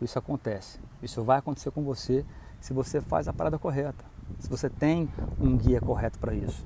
Isso 0.00 0.18
acontece. 0.18 0.78
Isso 1.02 1.22
vai 1.24 1.38
acontecer 1.38 1.70
com 1.70 1.82
você 1.82 2.24
se 2.60 2.72
você 2.72 3.00
faz 3.00 3.28
a 3.28 3.32
parada 3.32 3.58
correta. 3.58 4.04
Se 4.38 4.48
você 4.48 4.68
tem 4.68 5.08
um 5.40 5.56
guia 5.56 5.80
correto 5.80 6.18
para 6.18 6.34
isso. 6.34 6.64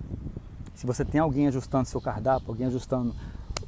Se 0.75 0.87
você 0.87 1.05
tem 1.05 1.21
alguém 1.21 1.47
ajustando 1.47 1.87
seu 1.87 2.01
cardápio, 2.01 2.49
alguém 2.49 2.67
ajustando 2.67 3.15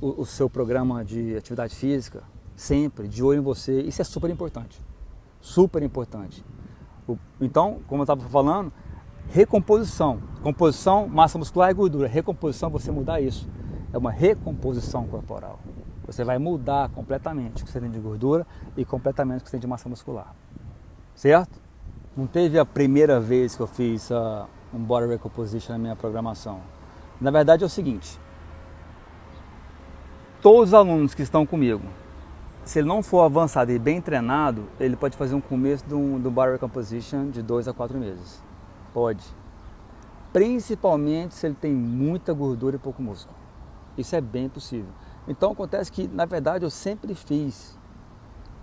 o, 0.03 0.23
o 0.23 0.27
seu 0.27 0.51
programa 0.51 1.05
de 1.05 1.37
atividade 1.37 1.77
física, 1.77 2.25
sempre 2.57 3.07
de 3.07 3.23
olho 3.23 3.39
em 3.39 3.43
você, 3.43 3.81
isso 3.83 4.03
é 4.03 4.05
super 4.05 4.29
importante. 4.29 4.83
Super 5.41 5.83
importante. 5.83 6.45
O, 7.07 7.17
então, 7.41 7.81
como 7.87 8.01
eu 8.01 8.05
estava 8.05 8.21
falando, 8.29 8.73
recomposição. 9.29 10.21
Composição, 10.43 11.07
massa 11.07 11.39
muscular 11.39 11.71
e 11.71 11.75
gordura. 11.75 12.09
Recomposição, 12.09 12.69
você 12.69 12.91
mudar 12.91 13.21
isso. 13.21 13.49
É 13.93 13.99
uma 13.99 14.11
recomposição 14.11 15.07
corporal. 15.07 15.61
Você 16.05 16.25
vai 16.25 16.37
mudar 16.37 16.89
completamente 16.91 17.63
o 17.63 17.65
que 17.65 17.71
você 17.71 17.81
tem 17.81 17.91
de 17.91 18.01
gordura 18.01 18.45
e 18.77 18.85
completamente 18.85 19.43
o 19.43 19.45
que 19.45 19.51
você 19.51 19.53
tem 19.53 19.61
de 19.61 19.67
massa 19.69 19.89
muscular. 19.89 20.35
Certo? 21.15 21.61
Não 22.17 22.27
teve 22.27 22.59
a 22.59 22.65
primeira 22.65 23.21
vez 23.21 23.55
que 23.55 23.63
eu 23.63 23.67
fiz 23.69 24.11
uh, 24.11 24.47
um 24.75 24.81
body 24.81 25.07
recomposition 25.07 25.73
na 25.73 25.79
minha 25.79 25.97
programação. 25.97 26.61
Na 27.21 27.31
verdade 27.31 27.63
é 27.63 27.67
o 27.67 27.71
seguinte: 27.71 28.19
todos 30.43 30.71
os 30.71 30.75
alunos 30.75 31.15
que 31.15 31.23
estão 31.23 31.47
comigo, 31.47 31.85
se 32.65 32.81
ele 32.81 32.89
não 32.89 33.01
for 33.01 33.23
avançado 33.23 33.71
e 33.71 33.79
bem 33.79 34.01
treinado, 34.01 34.65
ele 34.79 34.97
pode 34.97 35.17
fazer 35.17 35.37
um 35.37 35.41
começo 35.41 35.87
do, 35.87 36.19
do 36.19 36.31
body 36.33 36.53
recomposition 36.53 37.31
de 37.31 37.41
dois 37.43 37.69
a 37.69 37.73
quatro 37.73 37.97
meses. 37.97 38.43
Pode. 38.93 39.25
Principalmente 40.33 41.35
se 41.35 41.47
ele 41.47 41.55
tem 41.55 41.73
muita 41.73 42.33
gordura 42.33 42.75
e 42.75 42.79
pouco 42.79 43.01
músculo. 43.01 43.37
Isso 43.97 44.17
é 44.17 44.21
bem 44.21 44.49
possível. 44.49 44.91
Então 45.29 45.53
acontece 45.53 45.93
que, 45.93 46.09
na 46.09 46.25
verdade, 46.25 46.65
eu 46.65 46.71
sempre 46.71 47.15
fiz 47.15 47.79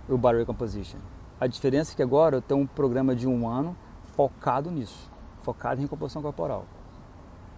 o 0.06 0.18
body 0.18 0.38
recomposition. 0.38 0.98
A 1.40 1.46
diferença 1.46 1.94
é 1.94 1.96
que 1.96 2.02
agora 2.02 2.36
eu 2.36 2.42
tenho 2.42 2.60
um 2.60 2.66
programa 2.66 3.16
de 3.16 3.26
um 3.26 3.48
ano 3.48 3.74
focado 4.14 4.70
nisso, 4.70 5.08
focado 5.42 5.80
em 5.80 5.84
recomposição 5.84 6.20
corporal, 6.20 6.66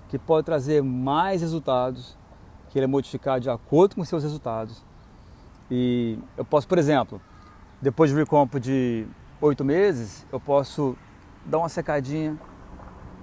que 0.08 0.16
pode 0.16 0.44
trazer 0.44 0.80
mais 0.80 1.40
resultados, 1.40 2.16
que 2.72 2.78
ele 2.78 2.84
é 2.84 2.88
modificado 2.88 3.42
de 3.42 3.50
acordo 3.50 3.96
com 3.96 4.04
seus 4.04 4.22
resultados. 4.22 4.82
E 5.70 6.18
eu 6.38 6.44
posso, 6.44 6.66
por 6.66 6.78
exemplo, 6.78 7.20
depois 7.82 8.10
de 8.10 8.16
recompo 8.16 8.58
de 8.58 9.06
oito 9.42 9.62
meses, 9.62 10.26
eu 10.32 10.40
posso 10.40 10.96
dar 11.44 11.58
uma 11.58 11.68
secadinha, 11.68 12.34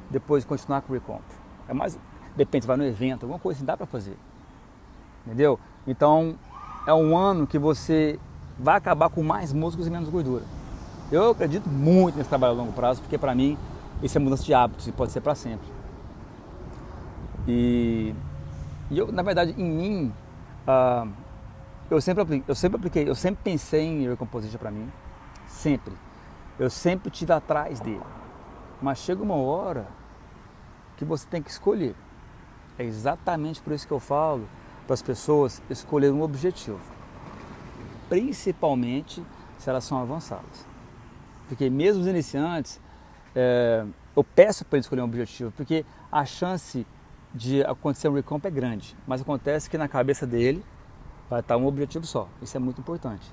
depois 0.07 0.45
continuar 0.45 0.81
com 0.81 0.93
o 0.93 0.95
recompo. 0.95 1.23
É 1.67 1.73
mais, 1.73 1.97
depende, 2.35 2.67
vai 2.67 2.77
no 2.77 2.85
evento, 2.85 3.23
alguma 3.23 3.39
coisa 3.39 3.57
assim, 3.57 3.65
dá 3.65 3.75
para 3.75 3.87
fazer. 3.87 4.15
Entendeu? 5.25 5.59
Então, 5.87 6.35
é 6.85 6.93
um 6.93 7.17
ano 7.17 7.47
que 7.47 7.57
você 7.57 8.19
vai 8.57 8.77
acabar 8.77 9.09
com 9.09 9.23
mais 9.23 9.51
músculos 9.51 9.87
e 9.87 9.89
menos 9.89 10.09
gordura. 10.09 10.43
Eu 11.11 11.31
acredito 11.31 11.67
muito 11.67 12.17
nesse 12.17 12.29
trabalho 12.29 12.53
a 12.53 12.55
longo 12.55 12.73
prazo, 12.73 13.01
porque 13.01 13.17
para 13.17 13.33
mim 13.33 13.57
isso 14.03 14.15
é 14.15 14.21
mudança 14.21 14.43
de 14.43 14.53
hábitos 14.53 14.87
e 14.87 14.91
pode 14.91 15.11
ser 15.11 15.21
para 15.21 15.33
sempre. 15.33 15.67
E, 17.47 18.13
e, 18.89 18.97
eu, 18.97 19.11
na 19.11 19.21
verdade, 19.21 19.53
em 19.57 19.63
mim, 19.63 20.13
uh, 20.67 21.11
eu, 21.89 22.01
sempre, 22.01 22.43
eu 22.47 22.55
sempre 22.55 22.77
apliquei, 22.77 23.07
eu 23.07 23.15
sempre 23.15 23.41
pensei 23.43 23.85
em 23.85 24.07
recomposition 24.07 24.57
para 24.57 24.71
mim, 24.71 24.91
sempre. 25.47 25.93
Eu 26.57 26.69
sempre 26.69 27.09
tive 27.09 27.31
atrás 27.31 27.79
dele. 27.79 28.01
Mas 28.81 28.99
chega 28.99 29.23
uma 29.23 29.35
hora 29.35 29.87
que 30.97 31.05
você 31.05 31.25
tem 31.27 31.41
que 31.41 31.49
escolher. 31.49 31.95
É 32.77 32.83
exatamente 32.83 33.61
por 33.61 33.73
isso 33.73 33.87
que 33.87 33.93
eu 33.93 33.99
falo 33.99 34.47
para 34.85 34.93
as 34.93 35.01
pessoas 35.01 35.61
escolher 35.69 36.11
um 36.11 36.21
objetivo 36.21 36.79
principalmente 38.09 39.23
se 39.57 39.69
elas 39.69 39.83
são 39.83 40.01
avançadas. 40.01 40.67
Porque 41.47 41.69
mesmo 41.69 42.01
os 42.01 42.07
iniciantes, 42.07 42.81
é, 43.35 43.85
eu 44.15 44.23
peço 44.23 44.65
para 44.65 44.77
eles 44.77 44.85
escolher 44.85 45.01
um 45.01 45.05
objetivo, 45.05 45.51
porque 45.51 45.85
a 46.11 46.25
chance 46.25 46.85
de 47.33 47.63
acontecer 47.63 48.09
um 48.09 48.13
recomp 48.13 48.43
é 48.45 48.51
grande, 48.51 48.95
mas 49.07 49.21
acontece 49.21 49.69
que 49.69 49.77
na 49.77 49.87
cabeça 49.87 50.25
dele 50.25 50.63
vai 51.29 51.41
estar 51.41 51.57
um 51.57 51.67
objetivo 51.67 52.05
só. 52.05 52.27
Isso 52.41 52.57
é 52.57 52.59
muito 52.59 52.81
importante. 52.81 53.31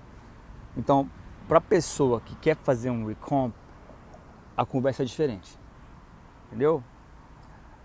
Então, 0.76 1.08
para 1.48 1.58
a 1.58 1.60
pessoa 1.60 2.20
que 2.20 2.34
quer 2.36 2.56
fazer 2.56 2.90
um 2.90 3.06
recomp, 3.06 3.54
a 4.56 4.64
conversa 4.64 5.02
é 5.02 5.06
diferente. 5.06 5.58
Entendeu? 6.48 6.82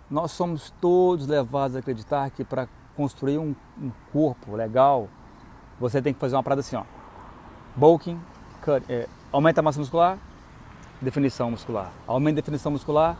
Nós 0.10 0.32
somos 0.32 0.72
todos 0.82 1.28
levados 1.28 1.76
a 1.76 1.80
acreditar 1.80 2.30
que 2.32 2.44
para 2.44 2.68
construir 2.96 3.38
um, 3.38 3.56
um 3.82 3.92
corpo 4.12 4.56
legal, 4.56 5.08
você 5.80 6.02
tem 6.02 6.14
que 6.14 6.20
fazer 6.20 6.36
uma 6.36 6.44
parada 6.44 6.60
assim, 6.60 6.76
ó. 6.76 6.84
Bulking, 7.76 8.20
cut, 8.62 8.84
é, 8.92 9.08
aumenta 9.32 9.62
a 9.62 9.64
massa 9.64 9.80
muscular, 9.80 10.18
definição 11.02 11.50
muscular. 11.50 11.92
Aumenta 12.06 12.40
a 12.40 12.42
definição 12.42 12.72
muscular, 12.72 13.18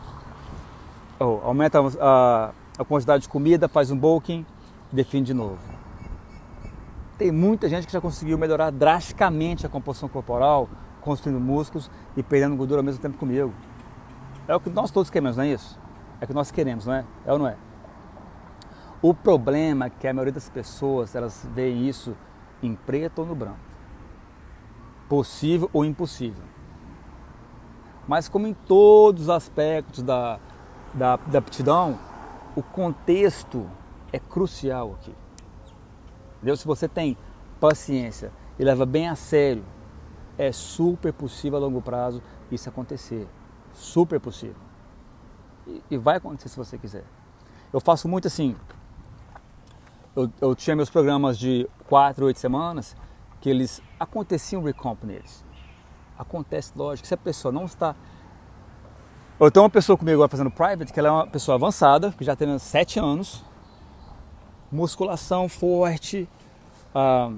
oh, 1.18 1.40
aumenta 1.42 1.80
a, 2.00 2.52
a, 2.78 2.84
quantidade 2.84 3.22
de 3.22 3.28
comida, 3.28 3.68
faz 3.68 3.90
um 3.90 3.96
bulking, 3.96 4.44
define 4.90 5.24
de 5.24 5.34
novo. 5.34 5.58
Tem 7.18 7.30
muita 7.30 7.68
gente 7.68 7.86
que 7.86 7.92
já 7.92 8.00
conseguiu 8.00 8.36
melhorar 8.38 8.70
drasticamente 8.70 9.66
a 9.66 9.68
composição 9.68 10.08
corporal, 10.08 10.68
construindo 11.00 11.40
músculos 11.40 11.90
e 12.16 12.22
perdendo 12.22 12.56
gordura 12.56 12.80
ao 12.80 12.84
mesmo 12.84 13.00
tempo 13.00 13.18
comigo. 13.18 13.52
É 14.48 14.54
o 14.54 14.60
que 14.60 14.70
nós 14.70 14.90
todos 14.90 15.10
queremos, 15.10 15.36
não 15.36 15.44
é 15.44 15.48
isso? 15.48 15.78
É 16.20 16.24
o 16.24 16.28
que 16.28 16.34
nós 16.34 16.50
queremos, 16.50 16.86
não 16.86 16.94
é? 16.94 17.04
É 17.24 17.32
ou 17.32 17.38
não 17.38 17.46
é? 17.46 17.56
O 19.00 19.12
problema 19.12 19.86
é 19.86 19.90
que 19.90 20.06
a 20.06 20.14
maioria 20.14 20.32
das 20.32 20.48
pessoas, 20.48 21.14
elas 21.14 21.46
veem 21.54 21.88
isso 21.88 22.16
em 22.62 22.74
preto 22.74 23.20
ou 23.20 23.26
no 23.26 23.34
branco. 23.34 23.58
Possível 25.08 25.68
ou 25.72 25.84
impossível. 25.84 26.44
Mas 28.06 28.28
como 28.28 28.46
em 28.46 28.54
todos 28.54 29.22
os 29.22 29.28
aspectos 29.28 30.02
da, 30.02 30.38
da, 30.94 31.16
da 31.16 31.38
aptidão, 31.38 31.98
o 32.56 32.62
contexto 32.62 33.68
é 34.12 34.18
crucial 34.18 34.92
aqui. 34.94 35.14
Entendeu? 36.36 36.56
Se 36.56 36.66
você 36.66 36.88
tem 36.88 37.16
paciência 37.60 38.32
e 38.58 38.64
leva 38.64 38.84
bem 38.84 39.08
a 39.08 39.14
sério, 39.14 39.64
é 40.36 40.50
super 40.52 41.12
possível 41.12 41.58
a 41.58 41.60
longo 41.60 41.80
prazo 41.80 42.22
isso 42.50 42.68
acontecer. 42.68 43.28
Super 43.72 44.20
possível. 44.20 44.56
E, 45.66 45.82
e 45.90 45.96
vai 45.96 46.16
acontecer 46.16 46.48
se 46.48 46.56
você 46.56 46.76
quiser. 46.76 47.04
Eu 47.72 47.80
faço 47.80 48.08
muito 48.08 48.26
assim, 48.26 48.54
eu, 50.14 50.30
eu 50.40 50.54
tinha 50.54 50.76
meus 50.76 50.90
programas 50.90 51.38
de 51.38 51.66
4, 51.88 52.26
8 52.26 52.38
semanas, 52.38 52.94
que 53.40 53.48
eles 53.48 53.80
aconteciam 53.98 54.62
recomp 54.62 55.04
neles. 55.04 55.44
Acontece, 56.18 56.72
lógico, 56.76 57.08
se 57.08 57.14
a 57.14 57.16
pessoa 57.16 57.50
não 57.50 57.64
está. 57.64 57.96
Eu 59.44 59.50
tenho 59.50 59.64
uma 59.64 59.70
pessoa 59.70 59.98
comigo 59.98 60.14
agora 60.14 60.28
fazendo 60.28 60.52
private, 60.52 60.92
que 60.92 61.00
ela 61.00 61.08
é 61.08 61.10
uma 61.10 61.26
pessoa 61.26 61.56
avançada, 61.56 62.12
que 62.12 62.22
já 62.22 62.36
tem 62.36 62.56
7 62.56 63.00
anos, 63.00 63.44
musculação 64.70 65.48
forte, 65.48 66.28
ah, 66.94 67.32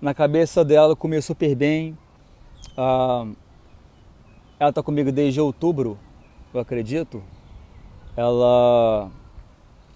na 0.00 0.12
cabeça 0.12 0.64
dela 0.64 0.96
comeu 0.96 1.22
super 1.22 1.54
bem. 1.54 1.96
Ah, 2.76 3.24
ela 4.58 4.70
está 4.70 4.82
comigo 4.82 5.12
desde 5.12 5.40
outubro, 5.40 5.96
eu 6.52 6.58
acredito. 6.58 7.22
Ela 8.16 9.12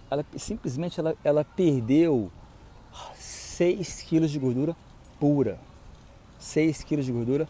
ela 0.08 0.24
simplesmente 0.36 1.00
ela, 1.00 1.16
ela 1.24 1.44
perdeu 1.44 2.30
6 3.16 4.02
quilos 4.02 4.30
de 4.30 4.38
gordura 4.38 4.76
pura. 5.18 5.58
6 6.38 6.84
quilos 6.84 7.04
de 7.04 7.10
gordura 7.10 7.48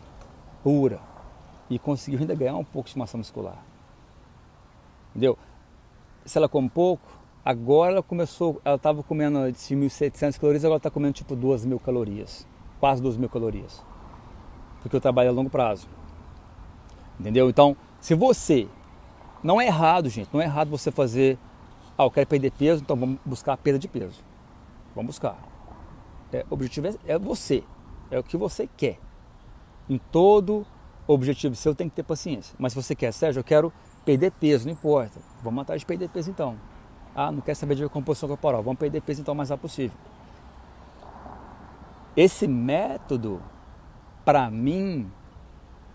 pura 0.65 1.12
e 1.75 1.79
conseguiu 1.79 2.21
ainda 2.21 2.35
ganhar 2.35 2.57
um 2.57 2.65
pouco 2.65 2.89
de 2.89 2.99
massa 2.99 3.17
muscular. 3.17 3.57
Entendeu? 5.11 5.39
Se 6.25 6.37
ela 6.37 6.49
come 6.49 6.69
pouco, 6.69 7.09
agora 7.43 7.93
ela 7.93 8.03
começou, 8.03 8.61
ela 8.63 8.77
estava 8.77 9.03
comendo 9.03 9.51
de 9.51 9.59
1.700 9.59 10.39
calorias, 10.39 10.65
agora 10.65 10.77
está 10.77 10.91
comendo 10.91 11.15
tipo 11.15 11.35
2.000 11.35 11.81
calorias, 11.81 12.47
quase 12.79 13.03
2.000 13.03 13.29
calorias. 13.31 13.83
Porque 14.83 14.95
eu 14.95 15.01
trabalho 15.01 15.31
a 15.31 15.33
longo 15.33 15.49
prazo. 15.49 15.89
Entendeu? 17.19 17.49
Então, 17.49 17.77
se 18.01 18.15
você. 18.15 18.69
Não 19.43 19.61
é 19.61 19.67
errado, 19.67 20.09
gente, 20.09 20.29
não 20.33 20.41
é 20.41 20.45
errado 20.45 20.69
você 20.69 20.91
fazer. 20.91 21.39
Ah, 21.97 22.05
eu 22.05 22.11
quero 22.11 22.27
perder 22.27 22.53
peso, 22.53 22.83
então 22.83 22.97
vamos 22.97 23.19
buscar 23.25 23.55
a 23.55 23.57
perda 23.57 23.79
de 23.79 23.89
peso. 23.89 24.21
Vamos 24.95 25.09
buscar. 25.09 25.37
É, 26.33 26.45
o 26.49 26.55
objetivo 26.55 26.87
é, 26.87 26.95
é 27.07 27.19
você, 27.19 27.65
é 28.11 28.19
o 28.19 28.23
que 28.23 28.37
você 28.37 28.69
quer. 28.77 28.99
Em 29.89 29.99
todo 29.99 30.67
objetivo 31.07 31.55
seu 31.55 31.75
tem 31.75 31.89
que 31.89 31.97
ter 31.97 32.03
paciência. 32.03 32.55
Mas 32.59 32.73
se 32.73 32.83
você 32.83 32.95
quer, 32.95 33.13
Sérgio, 33.13 33.41
eu 33.41 33.45
quero 33.45 33.73
perder 34.05 34.33
peso, 34.33 34.67
não 34.67 34.73
importa. 34.73 35.21
Vamos 35.43 35.63
atrás 35.63 35.81
de 35.81 35.87
perder 35.87 36.09
peso 36.09 36.31
então. 36.31 36.57
Ah, 37.15 37.31
não 37.31 37.41
quer 37.41 37.55
saber 37.55 37.75
de 37.75 37.87
composição 37.89 38.29
corporal, 38.29 38.63
vamos 38.63 38.79
perder 38.79 39.03
peso 39.03 39.21
então 39.21 39.35
o 39.35 39.37
mais 39.37 39.51
rápido 39.51 39.63
possível. 39.63 39.97
Esse 42.17 42.47
método, 42.47 43.43
para 44.25 44.51
mim, 44.51 45.11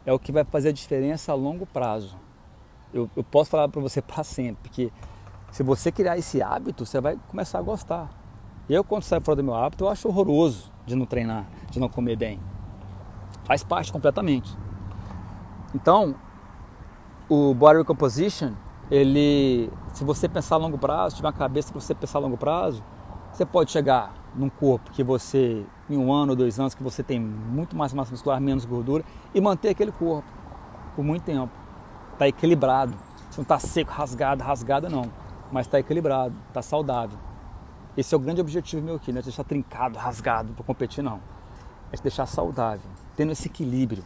é 0.05 0.13
o 0.13 0.19
que 0.19 0.31
vai 0.31 0.43
fazer 0.43 0.69
a 0.69 0.71
diferença 0.71 1.31
a 1.31 1.35
longo 1.35 1.65
prazo. 1.65 2.17
Eu, 2.93 3.09
eu 3.15 3.23
posso 3.23 3.49
falar 3.49 3.67
para 3.67 3.81
você 3.81 4.01
para 4.01 4.23
sempre, 4.23 4.63
porque 4.63 4.91
se 5.51 5.63
você 5.63 5.91
criar 5.91 6.17
esse 6.17 6.41
hábito, 6.41 6.85
você 6.85 7.01
vai 7.01 7.17
começar 7.27 7.59
a 7.59 7.61
gostar. 7.61 8.09
Eu, 8.69 8.83
quando 8.83 9.03
saio 9.03 9.21
fora 9.21 9.37
do 9.37 9.43
meu 9.43 9.55
hábito, 9.55 9.85
eu 9.85 9.89
acho 9.89 10.07
horroroso 10.07 10.71
de 10.85 10.95
não 10.95 11.05
treinar, 11.05 11.47
de 11.71 11.79
não 11.79 11.87
comer 11.87 12.15
bem. 12.15 12.39
Faz 13.45 13.63
parte 13.63 13.91
completamente. 13.91 14.55
Então, 15.77 16.15
o 17.29 17.53
Body 17.53 17.77
Recomposition, 17.77 18.53
ele, 18.89 19.72
se 19.93 20.03
você 20.03 20.27
pensar 20.27 20.55
a 20.55 20.57
longo 20.57 20.75
prazo, 20.75 21.15
tiver 21.15 21.27
uma 21.27 21.34
cabeça 21.34 21.72
para 21.72 21.79
você 21.79 21.93
pensar 21.93 22.17
a 22.17 22.22
longo 22.22 22.36
prazo, 22.36 22.84
você 23.31 23.46
pode 23.46 23.69
chegar 23.69 24.12
num 24.34 24.50
corpo 24.50 24.89
que 24.89 25.03
você, 25.03 25.63
em 25.88 25.96
um 25.96 26.12
ano 26.12 26.31
ou 26.31 26.36
dois 26.36 26.60
anos, 26.60 26.74
que 26.74 26.81
você 26.81 27.03
tem 27.03 27.19
muito 27.19 27.75
mais 27.75 27.93
massa 27.93 28.10
muscular, 28.10 28.41
menos 28.41 28.65
gordura, 28.65 29.05
e 29.36 29.39
manter 29.39 29.69
aquele 29.69 29.91
corpo 29.91 30.27
por 30.96 31.05
muito 31.05 31.22
tempo. 31.22 31.51
Está 32.13 32.27
equilibrado. 32.27 32.96
Você 33.29 33.38
não 33.38 33.43
está 33.43 33.60
seco, 33.60 33.91
rasgado, 33.91 34.43
rasgado 34.43 34.89
não. 34.89 35.12
Mas 35.51 35.67
está 35.67 35.79
equilibrado, 35.79 36.34
está 36.48 36.63
saudável. 36.63 37.19
Esse 37.96 38.15
é 38.15 38.17
o 38.17 38.19
grande 38.19 38.41
objetivo 38.41 38.84
meu 38.84 38.96
aqui, 38.96 39.12
não 39.12 39.19
é 39.19 39.22
deixar 39.22 39.43
trincado, 39.43 40.00
rasgado 40.00 40.53
para 40.53 40.65
competir, 40.65 41.03
não. 41.03 41.19
É 41.91 41.98
te 41.98 42.01
deixar 42.01 42.25
saudável, 42.25 42.89
tendo 43.15 43.31
esse 43.31 43.48
equilíbrio. 43.48 44.03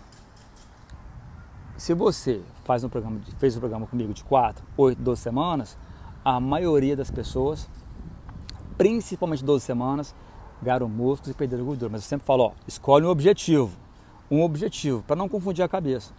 Se 1.82 1.96
você 1.96 2.44
faz 2.64 2.84
um 2.84 2.90
programa, 2.90 3.20
fez 3.40 3.58
um 3.58 3.60
programa 3.60 3.88
comigo 3.88 4.14
de 4.14 4.24
4, 4.24 4.64
8, 4.78 5.02
12 5.02 5.20
semanas, 5.20 5.76
a 6.24 6.40
maioria 6.40 6.96
das 6.96 7.10
pessoas, 7.10 7.68
principalmente 8.78 9.44
12 9.44 9.66
semanas, 9.66 10.14
ganharam 10.62 10.88
músculos 10.88 11.32
e 11.32 11.34
perderam 11.34 11.66
gordura. 11.66 11.90
Mas 11.92 12.04
eu 12.04 12.08
sempre 12.08 12.24
falo, 12.24 12.44
ó, 12.44 12.52
escolhe 12.68 13.04
um 13.04 13.10
objetivo. 13.10 13.72
Um 14.30 14.44
objetivo, 14.44 15.02
para 15.02 15.16
não 15.16 15.28
confundir 15.28 15.66
a 15.66 15.68
cabeça. 15.68 16.14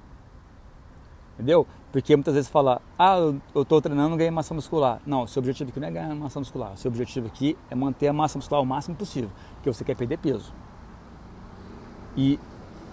Entendeu? 1.35 1.65
Porque 1.93 2.17
muitas 2.17 2.35
vezes 2.35 2.51
fala, 2.51 2.83
ah, 2.99 3.19
eu 3.55 3.63
estou 3.63 3.81
treinando, 3.81 4.17
ganhei 4.17 4.33
massa 4.33 4.53
muscular. 4.53 5.01
Não, 5.07 5.29
seu 5.29 5.39
objetivo 5.39 5.71
aqui 5.71 5.79
não 5.79 5.87
é 5.87 5.91
ganhar 5.93 6.13
massa 6.17 6.41
muscular. 6.41 6.77
Seu 6.77 6.91
objetivo 6.91 7.29
aqui 7.29 7.57
é 7.71 7.77
manter 7.77 8.09
a 8.09 8.13
massa 8.13 8.37
muscular 8.37 8.61
o 8.61 8.67
máximo 8.67 8.97
possível, 8.97 9.31
porque 9.55 9.73
você 9.73 9.85
quer 9.85 9.95
perder 9.95 10.19
peso. 10.19 10.53
E, 12.17 12.41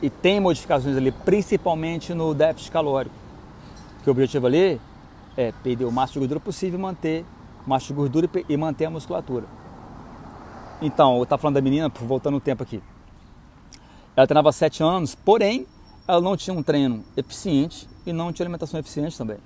e 0.01 0.09
tem 0.09 0.39
modificações 0.39 0.95
ali, 0.95 1.11
principalmente 1.11 2.13
no 2.13 2.33
déficit 2.33 2.71
calórico. 2.71 3.15
Que 4.03 4.09
o 4.09 4.11
objetivo 4.11 4.47
ali 4.47 4.79
é 5.35 5.51
perder 5.51 5.85
o 5.85 5.91
máximo 5.91 6.15
de 6.15 6.19
gordura 6.19 6.39
possível 6.39 6.79
manter 6.79 7.25
massa 7.65 7.87
de 7.87 7.93
gordura 7.93 8.29
e 8.47 8.57
manter 8.57 8.85
a 8.85 8.89
musculatura. 8.89 9.45
Então, 10.81 11.17
eu 11.17 11.23
estava 11.23 11.41
falando 11.41 11.55
da 11.55 11.61
menina, 11.61 11.89
voltando 11.89 12.37
o 12.37 12.39
tempo 12.39 12.63
aqui. 12.63 12.81
Ela 14.15 14.25
treinava 14.25 14.51
7 14.51 14.81
anos, 14.81 15.13
porém, 15.13 15.67
ela 16.07 16.21
não 16.21 16.35
tinha 16.35 16.55
um 16.55 16.63
treino 16.63 17.03
eficiente 17.15 17.87
e 18.05 18.13
não 18.13 18.31
tinha 18.33 18.45
alimentação 18.45 18.79
eficiente 18.79 19.17
também. 19.17 19.37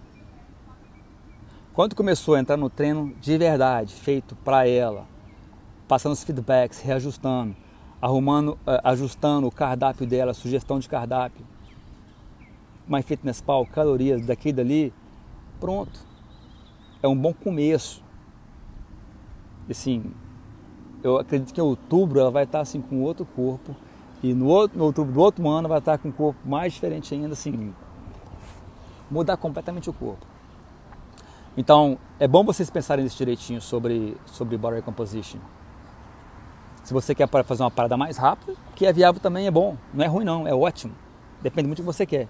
Quando 1.73 1.95
começou 1.95 2.35
a 2.35 2.39
entrar 2.39 2.55
no 2.55 2.69
treino 2.69 3.13
de 3.19 3.37
verdade, 3.37 3.93
feito 3.93 4.35
para 4.35 4.67
ela, 4.67 5.05
passando 5.87 6.13
os 6.13 6.23
feedbacks, 6.23 6.79
reajustando, 6.79 7.55
arrumando, 8.03 8.59
eh, 8.67 8.81
ajustando 8.83 9.47
o 9.47 9.51
cardápio 9.51 10.05
dela, 10.05 10.33
sugestão 10.33 10.77
de 10.77 10.89
cardápio, 10.89 11.45
MyFitnessPal, 12.85 13.65
calorias 13.65 14.25
daqui 14.25 14.49
e 14.49 14.51
dali, 14.51 14.93
pronto. 15.57 16.01
É 17.01 17.07
um 17.07 17.15
bom 17.15 17.33
começo. 17.33 18.03
Assim, 19.69 20.11
eu 21.01 21.17
acredito 21.17 21.53
que 21.53 21.61
em 21.61 21.63
outubro 21.63 22.19
ela 22.19 22.29
vai 22.29 22.43
estar 22.43 22.59
assim 22.59 22.81
com 22.81 23.01
outro 23.01 23.25
corpo 23.25 23.73
e 24.21 24.33
no, 24.33 24.47
outro, 24.47 24.77
no 24.77 24.83
outubro 24.83 25.13
do 25.13 25.21
outro 25.21 25.47
ano 25.47 25.69
vai 25.69 25.79
estar 25.79 25.97
com 25.97 26.09
um 26.09 26.11
corpo 26.11 26.37
mais 26.45 26.73
diferente 26.73 27.13
ainda, 27.13 27.31
assim, 27.31 27.73
mudar 29.09 29.37
completamente 29.37 29.89
o 29.89 29.93
corpo. 29.93 30.25
Então, 31.55 31.97
é 32.19 32.27
bom 32.27 32.43
vocês 32.43 32.69
pensarem 32.69 33.05
nisso 33.05 33.17
direitinho 33.17 33.61
sobre, 33.61 34.17
sobre 34.25 34.57
body 34.57 34.81
composition. 34.81 35.39
Se 36.83 36.93
você 36.93 37.15
quer 37.15 37.27
fazer 37.43 37.63
uma 37.63 37.71
parada 37.71 37.95
mais 37.95 38.17
rápida, 38.17 38.53
que 38.75 38.85
é 38.85 38.91
viável 38.91 39.21
também 39.21 39.47
é 39.47 39.51
bom. 39.51 39.77
Não 39.93 40.03
é 40.03 40.07
ruim 40.07 40.25
não, 40.25 40.47
é 40.47 40.53
ótimo. 40.53 40.93
Depende 41.41 41.67
muito 41.67 41.77
do 41.81 41.85
que 41.85 41.93
você 41.93 42.05
quer. 42.05 42.27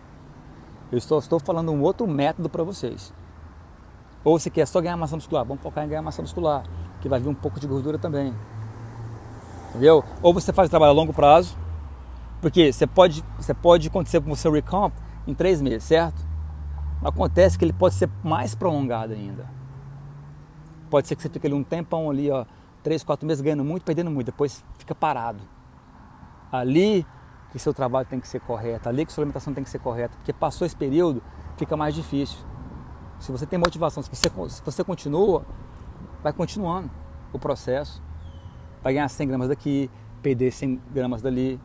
Eu 0.92 0.98
estou, 0.98 1.18
estou 1.18 1.40
falando 1.40 1.72
um 1.72 1.82
outro 1.82 2.08
método 2.08 2.48
para 2.50 2.64
vocês. 2.64 3.12
Ou 4.24 4.40
você 4.40 4.50
quer 4.50 4.68
só 4.68 4.80
ganhar 4.80 4.96
massa 4.96 5.16
muscular, 5.16 5.44
vamos 5.44 5.62
focar 5.62 5.84
em 5.84 5.90
ganhar 5.90 6.02
massa 6.02 6.22
muscular, 6.22 6.64
que 7.02 7.10
vai 7.10 7.20
vir 7.20 7.30
um 7.30 7.34
pouco 7.34 7.60
de 7.60 7.68
gordura 7.68 7.98
também. 7.98 8.34
Entendeu? 9.70 10.04
Ou 10.22 10.34
você 10.34 10.54
faz 10.54 10.70
trabalho 10.70 10.92
a 10.92 10.96
longo 10.96 11.14
prazo, 11.14 11.58
porque 12.40 12.72
você 12.72 12.86
pode, 12.86 13.24
você 13.38 13.54
pode 13.54 13.88
acontecer 13.88 14.22
com 14.22 14.32
o 14.32 14.36
seu 14.36 14.52
recomp 14.52 14.94
em 15.28 15.34
três 15.34 15.62
meses, 15.62 15.84
certo? 15.84 16.22
Acontece 17.04 17.58
que 17.58 17.66
ele 17.66 17.74
pode 17.74 17.96
ser 17.96 18.10
mais 18.24 18.54
prolongado 18.54 19.14
ainda. 19.14 19.48
Pode 20.90 21.08
ser 21.08 21.16
que 21.16 21.24
você 21.24 21.30
fique 21.30 21.48
ali 21.48 21.56
um 21.56 21.64
tempão 21.64 22.10
ali, 22.10 22.30
ó, 22.30 22.46
três, 22.84 23.04
quatro 23.04 23.26
meses 23.26 23.42
ganhando 23.42 23.64
muito, 23.64 23.84
perdendo 23.84 24.12
muito, 24.12 24.28
depois 24.28 24.64
fica 24.78 24.94
parado. 24.94 25.40
Ali 26.52 27.06
que 27.52 27.58
seu 27.58 27.74
trabalho 27.74 28.08
tem 28.08 28.20
que 28.20 28.28
ser 28.28 28.40
correto, 28.42 28.90
ali 28.90 29.06
que 29.06 29.14
sua 29.14 29.24
alimentação 29.24 29.54
tem 29.54 29.64
que 29.64 29.70
ser 29.70 29.80
correta, 29.80 30.16
porque 30.18 30.34
passou 30.34 30.66
esse 30.66 30.76
período, 30.76 31.22
fica 31.58 31.78
mais 31.78 31.96
difícil. 31.96 32.40
Se 33.20 33.32
você 33.32 33.46
tem 33.46 33.58
motivação, 33.58 34.04
se 34.04 34.10
você, 34.10 34.30
se 34.50 34.62
você 34.62 34.84
continua, 34.84 35.46
vai 36.22 36.34
continuando 36.34 36.90
o 37.32 37.40
processo. 37.40 38.02
Vai 38.82 38.94
ganhar 38.94 39.08
100 39.08 39.28
gramas 39.28 39.48
daqui, 39.48 39.90
perder 40.22 40.52
100 40.52 40.82
gramas 40.94 41.22
dali, 41.22 41.60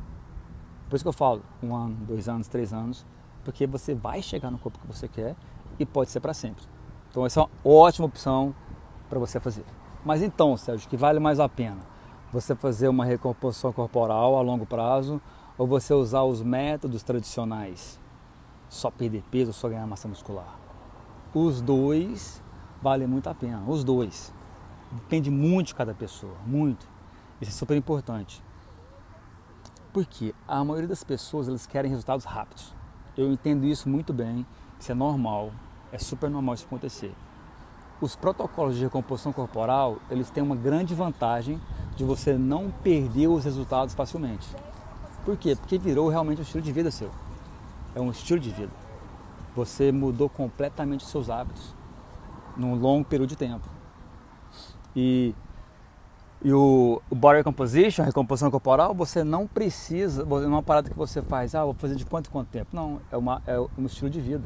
por 0.89 0.97
isso 0.97 1.05
que 1.05 1.09
eu 1.09 1.13
falo, 1.13 1.43
um 1.63 1.75
ano, 1.77 1.95
dois 2.07 2.29
anos, 2.29 2.49
três 2.49 2.73
anos, 2.73 3.05
porque 3.45 3.67
você 3.67 3.95
vai 3.95 4.23
chegar 4.23 4.51
no 4.51 4.59
corpo 4.59 4.79
que 4.79 4.87
você 4.87 5.07
quer 5.07 5.37
e 5.79 5.85
pode 5.85 6.11
ser 6.11 6.21
para 6.21 6.33
sempre. 6.33 6.65
Então 7.11 7.27
essa 7.27 7.41
é 7.41 7.43
uma 7.43 7.51
ótima 7.65 8.07
opção 8.07 8.55
para 9.09 9.19
você 9.19 9.39
fazer. 9.39 9.65
Mas 10.05 10.23
então, 10.23 10.57
Sérgio, 10.57 10.89
que 10.89 10.97
vale 10.97 11.19
mais 11.19 11.41
a 11.41 11.49
pena? 11.49 11.81
Você 12.33 12.55
fazer 12.55 12.89
uma 12.89 13.05
recomposição 13.05 13.73
corporal 13.73 14.37
a 14.37 14.41
longo 14.41 14.67
prazo 14.67 15.21
ou 15.57 15.67
você 15.67 15.93
usar 15.93 16.23
os 16.23 16.43
métodos 16.43 17.03
tradicionais? 17.03 17.99
Só 18.69 18.91
perder 18.91 19.25
peso, 19.31 19.53
só 19.53 19.69
ganhar 19.69 19.87
massa 19.87 20.07
muscular. 20.07 20.59
Os 21.35 21.61
dois 21.61 22.43
valem 22.81 23.09
muito 23.09 23.29
a 23.29 23.35
pena, 23.35 23.63
os 23.67 23.83
dois. 23.83 24.33
Depende 24.93 25.31
muito 25.31 25.69
de 25.69 25.75
cada 25.75 25.95
pessoa, 25.95 26.35
muito. 26.47 26.87
Isso 27.41 27.51
é 27.51 27.55
super 27.55 27.77
importante. 27.77 28.43
Porque 29.93 30.35
a 30.47 30.63
maioria 30.63 30.89
das 30.89 31.03
pessoas 31.03 31.49
elas 31.49 31.67
querem 31.67 31.91
resultados 31.91 32.25
rápidos. 32.25 32.75
Eu 33.17 33.33
entendo 33.33 33.67
isso 33.67 33.89
muito 33.89 34.13
bem, 34.13 34.47
isso 34.79 34.93
é 34.93 34.95
normal, 34.95 35.51
é 35.91 35.99
super 35.99 36.31
normal 36.31 36.55
isso 36.55 36.67
acontecer. 36.67 37.15
Os 38.01 38.15
protocolos 38.15 38.77
de 38.77 38.85
recomposição 38.85 39.33
corporal, 39.33 39.99
eles 40.11 40.31
têm 40.31 40.43
uma 40.43 40.55
grande 40.55 40.95
vantagem 40.95 41.61
de 41.97 42.05
você 42.05 42.35
não 42.35 42.71
perder 42.71 43.27
os 43.27 43.45
resultados 43.45 43.95
facilmente. 43.95 44.49
Por 45.25 45.37
quê? 45.37 45.57
Porque 45.57 45.79
virou 45.79 46.09
realmente 46.09 46.39
um 46.39 46.43
estilo 46.43 46.63
de 46.63 46.73
vida 46.73 46.91
seu. 46.91 47.11
É 47.95 48.01
um 48.01 48.11
estilo 48.11 48.39
de 48.39 48.51
vida. 48.51 48.73
Você 49.57 49.91
mudou 49.91 50.29
completamente 50.29 51.05
os 51.05 51.11
seus 51.11 51.29
hábitos 51.29 51.75
num 52.57 52.75
longo 52.75 53.05
período 53.05 53.31
de 53.31 53.37
tempo. 53.37 53.69
E 54.95 55.35
e 56.41 56.53
o, 56.53 57.03
o 57.11 57.17
body 57.17 57.43
composition, 57.43 58.03
a 58.03 58.07
recomposição 58.07 58.49
corporal, 58.49 58.95
você 58.95 59.25
não 59.25 59.45
precisa, 59.45 60.25
não 60.25 60.43
é 60.43 60.47
uma 60.47 60.63
parada 60.63 60.89
que 60.89 60.97
você 60.97 61.21
faz, 61.21 61.53
ah, 61.55 61.65
vou 61.65 61.75
fazer 61.75 61.97
de 61.97 62.07
quanto 62.07 62.29
em 62.29 62.31
quanto 62.31 62.49
tempo. 62.49 62.69
Não, 62.73 63.01
é, 63.11 63.17
uma, 63.17 63.43
é 63.45 63.59
um 63.59 63.87
estilo 63.87 64.09
de 64.09 64.21
vida. 64.21 64.45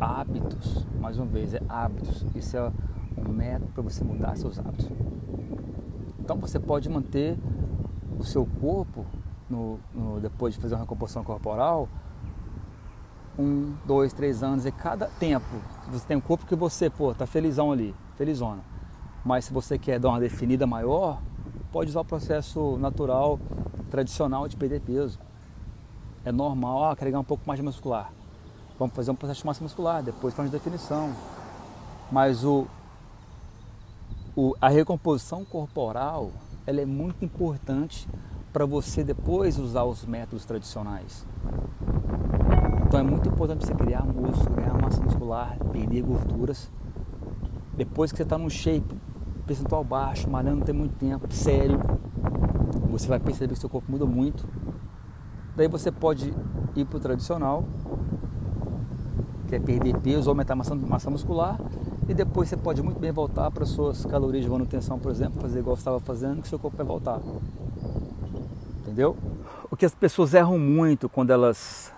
Hábitos, 0.00 0.86
mais 0.98 1.18
uma 1.18 1.26
vez, 1.26 1.52
é 1.52 1.60
hábitos. 1.68 2.24
Isso 2.34 2.56
é 2.56 2.72
um 3.18 3.28
método 3.28 3.70
para 3.72 3.82
você 3.82 4.02
mudar 4.02 4.34
seus 4.36 4.58
hábitos. 4.58 4.90
Então 6.18 6.38
você 6.38 6.58
pode 6.58 6.88
manter 6.88 7.38
o 8.18 8.24
seu 8.24 8.46
corpo 8.60 9.04
no, 9.48 9.78
no, 9.94 10.20
depois 10.20 10.54
de 10.54 10.60
fazer 10.60 10.74
uma 10.74 10.80
recomposição 10.80 11.22
corporal, 11.22 11.88
um, 13.38 13.74
dois, 13.84 14.12
três 14.12 14.42
anos 14.42 14.64
e 14.64 14.72
cada 14.72 15.06
tempo 15.06 15.46
você 15.90 16.06
tem 16.06 16.16
um 16.16 16.20
corpo 16.20 16.46
que 16.46 16.54
você, 16.54 16.88
pô, 16.88 17.14
tá 17.14 17.26
felizão 17.26 17.72
ali, 17.72 17.94
felizona. 18.16 18.62
Mas 19.24 19.46
se 19.46 19.52
você 19.52 19.78
quer 19.78 19.98
dar 19.98 20.10
uma 20.10 20.20
definida 20.20 20.66
maior, 20.66 21.20
pode 21.70 21.90
usar 21.90 22.00
o 22.00 22.04
processo 22.04 22.78
natural, 22.78 23.38
tradicional 23.90 24.48
de 24.48 24.56
perder 24.56 24.80
peso. 24.80 25.18
É 26.24 26.32
normal, 26.32 26.84
ah, 26.84 26.96
carregar 26.96 27.20
um 27.20 27.24
pouco 27.24 27.42
mais 27.46 27.58
de 27.58 27.64
muscular. 27.64 28.12
Vamos 28.80 28.96
fazer 28.96 29.10
um 29.10 29.14
processo 29.14 29.40
de 29.40 29.46
massa 29.46 29.62
muscular, 29.62 30.02
depois 30.02 30.32
faz 30.32 30.50
definição. 30.50 31.12
Mas 32.10 32.46
o, 32.46 32.66
o, 34.34 34.54
a 34.58 34.70
recomposição 34.70 35.44
corporal 35.44 36.30
ela 36.66 36.80
é 36.80 36.86
muito 36.86 37.22
importante 37.22 38.08
para 38.50 38.64
você 38.64 39.04
depois 39.04 39.58
usar 39.58 39.84
os 39.84 40.06
métodos 40.06 40.46
tradicionais. 40.46 41.26
Então 42.86 42.98
é 42.98 43.02
muito 43.02 43.28
importante 43.28 43.66
você 43.66 43.74
criar 43.74 44.02
músculo, 44.02 44.56
ganhar 44.56 44.72
massa 44.80 45.02
muscular, 45.02 45.58
perder 45.70 46.00
gorduras. 46.00 46.72
Depois 47.76 48.10
que 48.10 48.16
você 48.16 48.22
está 48.22 48.38
no 48.38 48.48
shape, 48.48 48.96
percentual 49.46 49.84
baixo, 49.84 50.26
malhando 50.30 50.60
não 50.60 50.64
tem 50.64 50.74
muito 50.74 50.94
tempo, 50.94 51.30
sério, 51.30 51.78
você 52.90 53.06
vai 53.06 53.20
perceber 53.20 53.52
que 53.52 53.60
seu 53.60 53.68
corpo 53.68 53.92
muda 53.92 54.06
muito. 54.06 54.48
Daí 55.54 55.68
você 55.68 55.92
pode 55.92 56.32
ir 56.74 56.86
para 56.86 56.96
o 56.96 57.00
tradicional, 57.00 57.62
que 59.50 59.56
é 59.56 59.60
perder 59.60 59.98
peso, 59.98 60.30
aumentar 60.30 60.52
a 60.52 60.56
massa, 60.56 60.74
massa 60.76 61.10
muscular, 61.10 61.58
e 62.08 62.14
depois 62.14 62.48
você 62.48 62.56
pode 62.56 62.80
muito 62.82 63.00
bem 63.00 63.10
voltar 63.10 63.50
para 63.50 63.66
suas 63.66 64.06
calorias 64.06 64.44
de 64.44 64.50
manutenção, 64.50 64.96
por 64.98 65.10
exemplo, 65.10 65.42
fazer 65.42 65.58
igual 65.58 65.74
você 65.74 65.80
estava 65.80 65.98
fazendo, 65.98 66.40
que 66.40 66.48
seu 66.48 66.58
corpo 66.58 66.76
vai 66.76 66.86
voltar. 66.86 67.20
Entendeu? 68.80 69.16
O 69.68 69.76
que 69.76 69.84
as 69.84 69.94
pessoas 69.94 70.34
erram 70.34 70.56
muito 70.56 71.08
quando 71.08 71.30
elas 71.30 71.92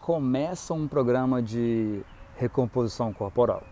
começam 0.00 0.78
um 0.78 0.88
programa 0.88 1.42
de 1.42 2.00
recomposição 2.36 3.12
corporal. 3.12 3.64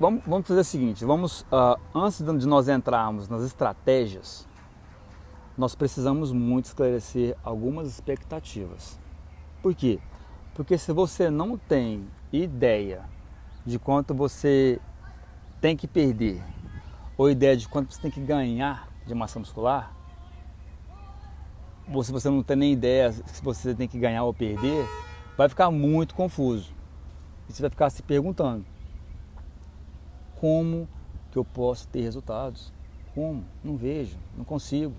Vamos, 0.00 0.22
vamos 0.26 0.48
fazer 0.48 0.60
o 0.60 0.64
seguinte, 0.64 1.04
vamos 1.04 1.42
uh, 1.42 1.78
antes 1.94 2.22
de 2.22 2.46
nós 2.46 2.68
entrarmos 2.68 3.28
nas 3.28 3.42
estratégias, 3.42 4.48
nós 5.56 5.74
precisamos 5.74 6.32
muito 6.32 6.64
esclarecer 6.64 7.36
algumas 7.44 7.86
expectativas. 7.86 9.01
Por 9.62 9.74
quê? 9.74 10.00
Porque 10.54 10.76
se 10.76 10.92
você 10.92 11.30
não 11.30 11.56
tem 11.56 12.08
ideia 12.32 13.04
de 13.64 13.78
quanto 13.78 14.12
você 14.12 14.80
tem 15.60 15.76
que 15.76 15.86
perder, 15.86 16.42
ou 17.16 17.30
ideia 17.30 17.56
de 17.56 17.68
quanto 17.68 17.94
você 17.94 18.00
tem 18.02 18.10
que 18.10 18.20
ganhar 18.20 18.88
de 19.06 19.14
massa 19.14 19.38
muscular, 19.38 19.94
ou 21.92 22.02
se 22.02 22.10
você 22.10 22.28
não 22.28 22.42
tem 22.42 22.56
nem 22.56 22.72
ideia 22.72 23.12
se 23.12 23.42
você 23.42 23.74
tem 23.74 23.86
que 23.86 23.98
ganhar 23.98 24.24
ou 24.24 24.34
perder, 24.34 24.86
vai 25.36 25.48
ficar 25.48 25.70
muito 25.70 26.14
confuso. 26.14 26.72
E 27.48 27.52
você 27.52 27.62
vai 27.62 27.70
ficar 27.70 27.90
se 27.90 28.02
perguntando: 28.02 28.64
como 30.40 30.88
que 31.30 31.38
eu 31.38 31.44
posso 31.44 31.86
ter 31.88 32.00
resultados? 32.02 32.72
Como? 33.14 33.44
Não 33.62 33.76
vejo, 33.76 34.16
não 34.36 34.44
consigo. 34.44 34.94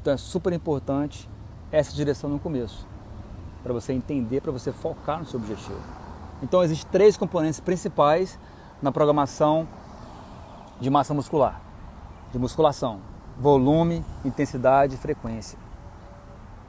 Então 0.00 0.12
é 0.12 0.16
super 0.16 0.52
importante 0.52 1.28
essa 1.70 1.94
direção 1.94 2.30
no 2.30 2.38
começo, 2.38 2.86
para 3.62 3.72
você 3.72 3.92
entender, 3.92 4.40
para 4.40 4.52
você 4.52 4.72
focar 4.72 5.18
no 5.18 5.26
seu 5.26 5.38
objetivo. 5.38 5.80
Então 6.42 6.62
existem 6.62 6.90
três 6.90 7.16
componentes 7.16 7.60
principais 7.60 8.38
na 8.80 8.92
programação 8.92 9.66
de 10.80 10.88
massa 10.88 11.12
muscular, 11.12 11.60
de 12.32 12.38
musculação: 12.38 13.00
volume, 13.38 14.04
intensidade 14.24 14.94
e 14.94 14.98
frequência. 14.98 15.58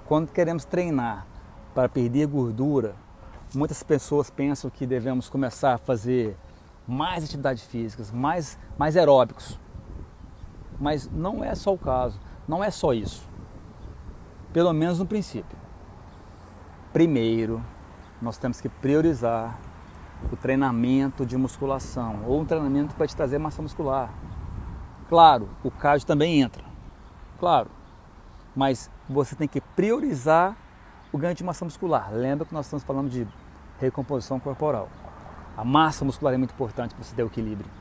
Quando 0.08 0.32
queremos 0.32 0.66
treinar 0.66 1.28
para 1.76 1.88
perder 1.88 2.28
gordura, 2.28 2.96
muitas 3.54 3.84
pessoas 3.84 4.30
pensam 4.30 4.70
que 4.70 4.88
devemos 4.88 5.30
começar 5.30 5.76
a 5.76 5.78
fazer 5.78 6.36
mais 6.88 7.24
atividades 7.24 7.64
físicas, 7.64 8.12
mais, 8.12 8.58
mais 8.78 8.98
aeróbicos. 8.98 9.60
Mas 10.80 11.08
não 11.12 11.44
é 11.44 11.54
só 11.54 11.74
o 11.74 11.78
caso, 11.78 12.20
não 12.48 12.64
é 12.64 12.72
só 12.72 12.94
isso. 12.94 13.28
Pelo 14.52 14.74
menos 14.74 14.98
no 14.98 15.06
princípio. 15.06 15.58
Primeiro, 17.00 17.64
nós 18.22 18.38
temos 18.38 18.60
que 18.60 18.68
priorizar 18.68 19.58
o 20.34 20.36
treinamento 20.36 21.26
de 21.26 21.38
musculação 21.38 22.26
ou 22.28 22.42
um 22.42 22.44
treinamento 22.44 22.94
para 22.94 23.08
te 23.08 23.16
trazer 23.16 23.38
massa 23.38 23.62
muscular. 23.62 24.14
Claro, 25.08 25.48
o 25.64 25.72
cardio 25.72 26.06
também 26.06 26.42
entra. 26.42 26.62
Claro. 27.40 27.70
Mas 28.54 28.92
você 29.10 29.34
tem 29.34 29.48
que 29.48 29.62
priorizar 29.62 30.58
o 31.10 31.18
ganho 31.18 31.34
de 31.34 31.42
massa 31.42 31.64
muscular. 31.64 32.10
Lembra 32.12 32.46
que 32.46 32.54
nós 32.54 32.66
estamos 32.66 32.84
falando 32.84 33.10
de 33.10 33.26
recomposição 33.80 34.38
corporal. 34.38 34.90
A 35.56 35.64
massa 35.64 36.04
muscular 36.04 36.34
é 36.34 36.38
muito 36.38 36.52
importante 36.52 36.94
para 36.94 37.02
você 37.02 37.16
ter 37.16 37.24
o 37.24 37.28
equilíbrio. 37.28 37.72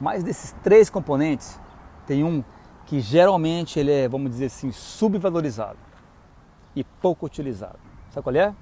Mas 0.00 0.24
desses 0.24 0.50
três 0.60 0.90
componentes, 0.90 1.60
tem 2.04 2.24
um 2.24 2.42
que 2.84 2.98
geralmente 2.98 3.78
ele 3.78 3.92
é, 3.92 4.08
vamos 4.08 4.32
dizer 4.32 4.46
assim, 4.46 4.72
subvalorizado 4.72 5.78
e 6.74 6.82
pouco 6.82 7.26
utilizado. 7.26 7.83
Sabe 8.14 8.22
qual 8.22 8.36
é? 8.36 8.54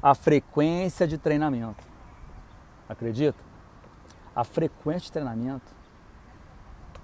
A 0.00 0.14
frequência 0.14 1.06
de 1.06 1.18
treinamento. 1.18 1.84
Acredita? 2.88 3.42
A 4.36 4.44
frequência 4.44 5.06
de 5.06 5.12
treinamento, 5.12 5.74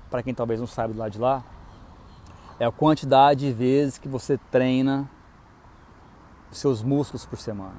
para 0.09 0.23
quem 0.23 0.33
talvez 0.33 0.61
não 0.61 0.68
saiba 0.68 0.94
do 0.94 0.99
lado 1.01 1.11
de 1.11 1.18
lá, 1.18 1.42
é 2.61 2.64
a 2.64 2.71
quantidade 2.71 3.40
de 3.40 3.53
vezes 3.53 3.99
que 3.99 4.07
você 4.07 4.38
treina 4.38 5.11
seus 6.53 6.81
músculos 6.81 7.27
por 7.27 7.38
semana. 7.38 7.77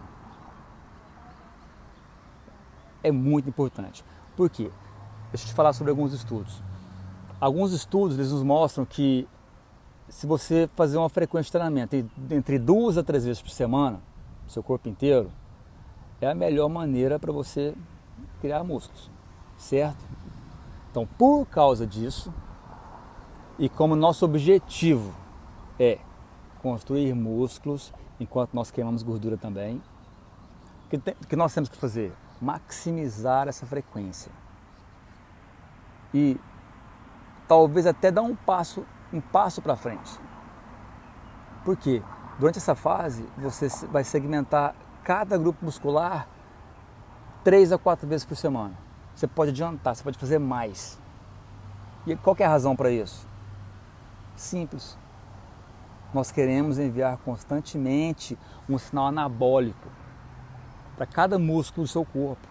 É 3.02 3.14
muito 3.14 3.48
importante. 3.48 4.04
Por 4.36 4.50
quê? 4.50 4.70
Deixa 5.32 5.46
eu 5.46 5.50
te 5.50 5.54
falar 5.54 5.72
sobre 5.72 5.90
alguns 5.90 6.12
estudos. 6.12 6.62
Alguns 7.40 7.72
estudos 7.72 8.18
eles 8.18 8.32
nos 8.34 8.44
mostram 8.44 8.86
que 8.86 9.26
se 10.10 10.26
você 10.26 10.70
fazer 10.76 10.98
uma 10.98 11.10
frequência 11.10 11.46
de 11.46 11.52
treinamento 11.52 11.96
entre 12.32 12.58
duas 12.58 12.98
a 12.98 13.04
três 13.04 13.26
vezes 13.26 13.42
por 13.42 13.52
semana, 13.52 14.00
seu 14.48 14.64
corpo 14.64 14.90
inteiro, 14.90 15.32
é 16.20 16.30
a 16.30 16.36
melhor 16.36 16.68
maneira 16.68 17.20
para 17.20 17.32
você 17.32 17.74
criar 18.42 18.64
músculos, 18.64 19.10
certo? 19.58 20.04
Então, 20.92 21.08
por 21.18 21.46
causa 21.46 21.86
disso, 21.86 22.34
e 23.58 23.70
como 23.70 23.96
nosso 23.96 24.26
objetivo 24.26 25.14
é 25.80 26.00
construir 26.62 27.14
músculos 27.14 27.94
enquanto 28.20 28.54
nós 28.54 28.72
queimamos 28.72 29.04
gordura 29.04 29.38
também, 29.38 29.82
o 30.86 30.90
que, 30.90 30.98
que 31.28 31.36
nós 31.36 31.54
temos 31.54 31.70
que 31.70 31.78
fazer? 31.78 32.12
Maximizar 32.42 33.48
essa 33.48 33.66
frequência. 33.66 34.32
E 36.14 36.40
talvez 37.48 37.86
até 37.86 38.10
dar 38.10 38.24
um 38.24 38.36
passo, 38.36 38.86
um 39.12 39.22
passo 39.22 39.62
para 39.62 39.76
frente. 39.76 40.20
Por 41.64 41.76
quê? 41.76 42.02
Durante 42.40 42.58
essa 42.58 42.76
fase, 42.76 43.26
você 43.38 43.68
vai 43.88 44.04
segmentar 44.04 44.76
cada 45.04 45.38
grupo 45.38 45.66
muscular 45.66 46.28
três 47.44 47.72
a 47.72 47.78
quatro 47.78 48.08
vezes 48.08 48.26
por 48.26 48.38
semana. 48.38 48.74
Você 49.16 49.28
pode 49.28 49.52
adiantar, 49.52 49.96
você 49.96 50.04
pode 50.04 50.18
fazer 50.18 50.40
mais. 50.40 51.00
E 52.08 52.16
qual 52.16 52.36
é 52.40 52.46
a 52.46 52.50
razão 52.50 52.76
para 52.76 52.90
isso? 52.90 53.28
Simples. 54.36 54.98
Nós 56.14 56.32
queremos 56.32 56.80
enviar 56.80 57.18
constantemente 57.18 58.38
um 58.68 58.78
sinal 58.78 59.08
anabólico 59.08 59.90
para 60.96 61.06
cada 61.06 61.38
músculo 61.38 61.86
do 61.86 61.90
seu 61.90 62.06
corpo. 62.06 62.48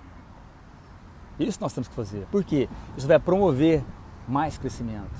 Isso 1.38 1.58
nós 1.60 1.72
temos 1.72 1.88
que 1.88 1.94
fazer. 1.94 2.26
Por 2.26 2.44
quê? 2.44 2.68
Isso 2.96 3.06
vai 3.06 3.18
promover 3.18 3.84
mais 4.26 4.58
crescimento, 4.58 5.10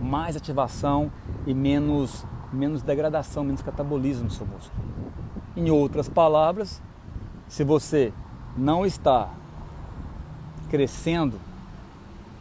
mais 0.00 0.36
ativação 0.36 1.10
e 1.46 1.52
menos, 1.52 2.24
menos 2.52 2.82
degradação, 2.82 3.44
menos 3.44 3.62
catabolismo 3.62 4.28
do 4.28 4.32
seu 4.32 4.46
músculo. 4.46 4.82
Em 5.56 5.70
outras 5.70 6.08
palavras, 6.08 6.80
se 7.48 7.62
você 7.64 8.12
não 8.56 8.86
está 8.86 9.28
crescendo, 10.70 11.38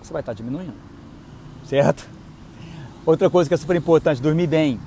você 0.02 0.13
vai 0.13 0.22
estar 0.22 0.34
diminuindo. 0.34 0.74
Certo? 1.65 2.08
Outra 3.06 3.30
coisa 3.30 3.50
que 3.50 3.54
é 3.54 3.58
super 3.58 3.76
importante, 3.76 4.22
dormir 4.22 4.48
bem. 4.48 4.80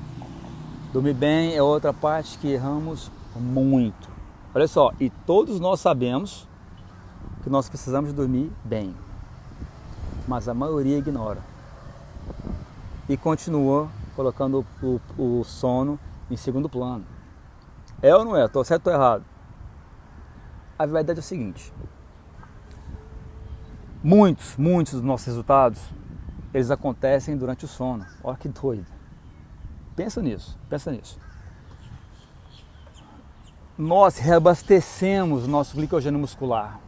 Dormir 0.92 1.14
bem 1.14 1.54
é 1.54 1.62
outra 1.62 1.92
parte 1.92 2.38
que 2.38 2.48
erramos 2.48 3.10
muito. 3.34 4.08
Olha 4.54 4.68
só, 4.68 4.92
e 5.00 5.10
todos 5.10 5.58
nós 5.58 5.80
sabemos 5.80 6.46
que 7.42 7.50
nós 7.50 7.68
precisamos 7.68 8.12
dormir 8.12 8.50
bem. 8.64 8.94
Mas 10.28 10.48
a 10.48 10.54
maioria 10.54 10.98
ignora. 10.98 11.51
E 13.12 13.16
continua 13.18 13.90
colocando 14.16 14.64
o, 14.82 14.98
o, 15.18 15.44
sono 15.44 16.00
em 16.30 16.36
segundo 16.38 16.66
plano. 16.66 17.04
É 18.00 18.16
ou 18.16 18.24
não 18.24 18.34
é? 18.34 18.46
Estou 18.46 18.64
certo 18.64 18.86
ou 18.86 18.92
errado? 18.94 19.22
A 20.78 20.86
verdade 20.86 21.18
é 21.18 21.20
o 21.20 21.22
seguinte: 21.22 21.70
muitos, 24.02 24.56
muitos 24.56 24.94
dos 24.94 25.02
nossos 25.02 25.26
resultados 25.26 25.78
eles 26.54 26.70
acontecem 26.70 27.36
durante 27.36 27.66
o 27.66 27.68
sono. 27.68 28.06
Olha 28.24 28.38
que 28.38 28.48
doido. 28.48 28.86
Pensa 29.94 30.22
nisso, 30.22 30.58
pensa 30.70 30.90
nisso. 30.90 31.20
Nós 33.76 34.16
reabastecemos 34.16 35.46
nosso 35.46 35.76
glicogênio 35.76 36.18
muscular. 36.18 36.80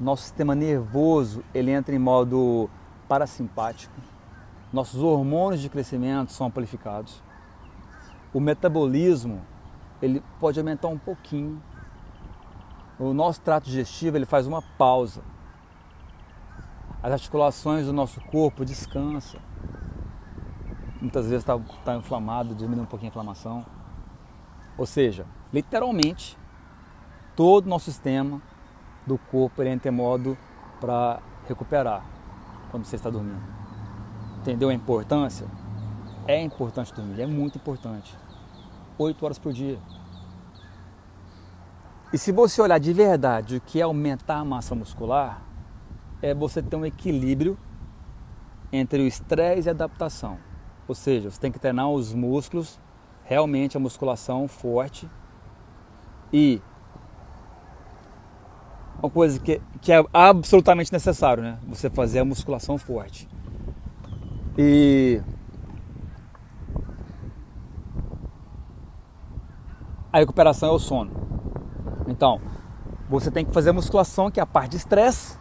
Nosso 0.00 0.22
sistema 0.22 0.54
nervoso, 0.54 1.44
ele 1.52 1.70
entra 1.70 1.94
em 1.94 1.98
modo 1.98 2.70
parasimpático. 3.06 3.92
Nossos 4.72 5.02
hormônios 5.02 5.60
de 5.60 5.68
crescimento 5.68 6.32
são 6.32 6.46
amplificados. 6.46 7.22
O 8.32 8.40
metabolismo, 8.40 9.42
ele 10.00 10.22
pode 10.38 10.58
aumentar 10.58 10.88
um 10.88 10.98
pouquinho. 10.98 11.60
O 12.98 13.12
nosso 13.12 13.40
trato 13.40 13.64
digestivo, 13.64 14.16
ele 14.16 14.26
faz 14.26 14.46
uma 14.46 14.62
pausa. 14.62 15.22
As 17.02 17.12
articulações 17.12 17.86
do 17.86 17.92
nosso 17.92 18.20
corpo 18.20 18.64
descansam 18.64 19.40
muitas 21.00 21.26
vezes 21.26 21.42
está 21.42 21.58
tá 21.84 21.96
inflamado, 21.96 22.54
diminui 22.54 22.84
um 22.84 22.86
pouquinho 22.86 23.08
a 23.08 23.12
inflamação. 23.12 23.64
Ou 24.76 24.86
seja, 24.86 25.26
literalmente, 25.52 26.38
todo 27.34 27.66
o 27.66 27.68
nosso 27.68 27.86
sistema 27.86 28.40
do 29.06 29.18
corpo 29.18 29.62
ele 29.62 29.70
entra 29.70 29.90
em 29.90 29.94
modo 29.94 30.36
para 30.80 31.20
recuperar 31.48 32.04
quando 32.70 32.84
você 32.84 32.96
está 32.96 33.10
dormindo. 33.10 33.59
Entendeu 34.40 34.70
a 34.70 34.74
importância? 34.74 35.46
É 36.26 36.40
importante 36.40 36.94
dormir, 36.94 37.20
é 37.20 37.26
muito 37.26 37.56
importante. 37.56 38.16
Oito 38.98 39.24
horas 39.24 39.38
por 39.38 39.52
dia. 39.52 39.78
E 42.12 42.18
se 42.18 42.32
você 42.32 42.60
olhar 42.60 42.78
de 42.78 42.92
verdade 42.92 43.56
o 43.56 43.60
que 43.60 43.80
é 43.80 43.82
aumentar 43.82 44.38
a 44.38 44.44
massa 44.44 44.74
muscular, 44.74 45.42
é 46.22 46.34
você 46.34 46.62
ter 46.62 46.74
um 46.74 46.86
equilíbrio 46.86 47.58
entre 48.72 49.02
o 49.02 49.06
estresse 49.06 49.68
e 49.68 49.70
a 49.70 49.72
adaptação. 49.72 50.38
Ou 50.88 50.94
seja, 50.94 51.30
você 51.30 51.38
tem 51.38 51.52
que 51.52 51.58
treinar 51.58 51.90
os 51.90 52.14
músculos, 52.14 52.80
realmente 53.24 53.76
a 53.76 53.80
musculação 53.80 54.48
forte. 54.48 55.08
E 56.32 56.60
uma 59.02 59.10
coisa 59.10 59.38
que, 59.38 59.60
que 59.80 59.92
é 59.92 60.04
absolutamente 60.12 60.92
necessário, 60.92 61.42
né? 61.42 61.58
Você 61.68 61.88
fazer 61.88 62.20
a 62.20 62.24
musculação 62.24 62.76
forte. 62.76 63.28
E 64.62 65.22
a 70.12 70.18
recuperação 70.18 70.68
é 70.68 70.72
o 70.72 70.78
sono. 70.78 71.10
Então, 72.06 72.42
você 73.08 73.30
tem 73.30 73.42
que 73.42 73.54
fazer 73.54 73.70
a 73.70 73.72
musculação, 73.72 74.30
que 74.30 74.38
é 74.38 74.42
a 74.42 74.46
parte 74.46 74.72
de 74.72 74.76
estresse, 74.76 75.38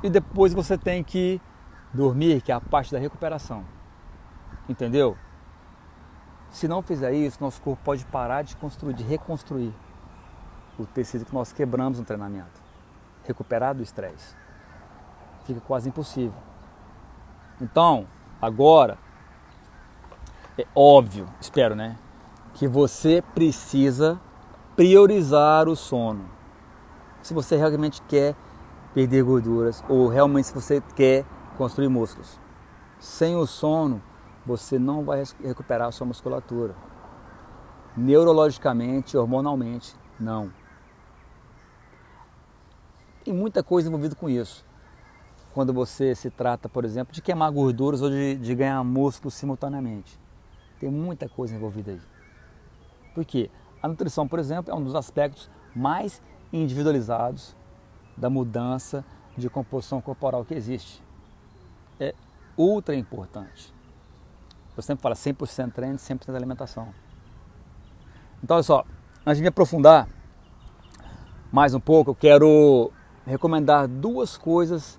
e 0.00 0.08
depois 0.08 0.54
você 0.54 0.78
tem 0.78 1.02
que 1.02 1.40
dormir, 1.92 2.40
que 2.40 2.52
é 2.52 2.54
a 2.54 2.60
parte 2.60 2.92
da 2.92 3.00
recuperação. 3.00 3.64
Entendeu? 4.68 5.18
Se 6.48 6.68
não 6.68 6.82
fizer 6.82 7.12
isso, 7.12 7.38
nosso 7.40 7.60
corpo 7.60 7.82
pode 7.82 8.04
parar 8.04 8.42
de 8.42 8.54
construir, 8.54 8.94
de 8.94 9.02
reconstruir 9.02 9.74
o 10.78 10.86
tecido 10.86 11.24
que 11.24 11.34
nós 11.34 11.52
quebramos 11.52 11.98
no 11.98 12.04
treinamento. 12.04 12.62
Recuperar 13.24 13.74
do 13.74 13.82
estresse. 13.82 14.36
Fica 15.46 15.60
quase 15.62 15.88
impossível. 15.88 16.38
Então, 17.60 18.06
agora, 18.42 18.98
é 20.58 20.66
óbvio, 20.74 21.26
espero, 21.40 21.76
né? 21.76 21.96
Que 22.54 22.66
você 22.68 23.22
precisa 23.34 24.20
priorizar 24.76 25.68
o 25.68 25.76
sono. 25.76 26.28
Se 27.22 27.32
você 27.32 27.56
realmente 27.56 28.02
quer 28.02 28.34
perder 28.92 29.22
gorduras 29.22 29.82
ou 29.88 30.08
realmente 30.08 30.48
se 30.48 30.54
você 30.54 30.82
quer 30.94 31.24
construir 31.56 31.88
músculos. 31.88 32.38
Sem 32.98 33.36
o 33.36 33.46
sono, 33.46 34.02
você 34.44 34.78
não 34.78 35.04
vai 35.04 35.22
recuperar 35.42 35.88
a 35.88 35.92
sua 35.92 36.06
musculatura. 36.06 36.74
Neurologicamente, 37.96 39.16
hormonalmente, 39.16 39.96
não. 40.18 40.52
Tem 43.24 43.32
muita 43.32 43.62
coisa 43.62 43.88
envolvida 43.88 44.14
com 44.14 44.28
isso. 44.28 44.64
Quando 45.54 45.72
você 45.72 46.14
se 46.14 46.30
trata, 46.30 46.68
por 46.68 46.84
exemplo, 46.84 47.12
de 47.12 47.20
queimar 47.20 47.50
gorduras 47.52 48.00
ou 48.00 48.08
de, 48.08 48.36
de 48.36 48.54
ganhar 48.54 48.82
músculo 48.82 49.30
simultaneamente. 49.30 50.18
Tem 50.78 50.90
muita 50.90 51.28
coisa 51.28 51.54
envolvida 51.54 51.92
aí. 51.92 52.00
Por 53.14 53.24
quê? 53.24 53.50
A 53.82 53.88
nutrição, 53.88 54.26
por 54.26 54.38
exemplo, 54.38 54.72
é 54.72 54.74
um 54.74 54.82
dos 54.82 54.94
aspectos 54.94 55.50
mais 55.74 56.22
individualizados 56.52 57.54
da 58.16 58.30
mudança 58.30 59.04
de 59.36 59.48
composição 59.50 60.00
corporal 60.00 60.44
que 60.44 60.54
existe. 60.54 61.02
É 62.00 62.14
ultra 62.56 62.94
importante. 62.94 63.72
Eu 64.76 64.82
sempre 64.82 65.02
falo 65.02 65.14
100% 65.14 65.72
treino, 65.72 65.96
100% 65.96 66.34
alimentação. 66.34 66.88
Então, 68.42 68.56
olha 68.56 68.62
só, 68.62 68.84
antes 69.26 69.36
de 69.36 69.42
me 69.42 69.48
aprofundar 69.48 70.08
mais 71.52 71.74
um 71.74 71.80
pouco, 71.80 72.12
eu 72.12 72.14
quero 72.14 72.90
recomendar 73.26 73.86
duas 73.86 74.38
coisas 74.38 74.98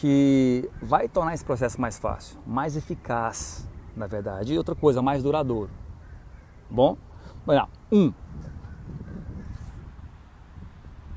que 0.00 0.66
vai 0.80 1.06
tornar 1.10 1.34
esse 1.34 1.44
processo 1.44 1.78
mais 1.78 1.98
fácil, 1.98 2.40
mais 2.46 2.74
eficaz, 2.74 3.68
na 3.94 4.06
verdade, 4.06 4.54
e 4.54 4.56
outra 4.56 4.74
coisa, 4.74 5.02
mais 5.02 5.22
duradouro. 5.22 5.70
Bom? 6.70 6.96
Olha, 7.46 7.68
um, 7.92 8.10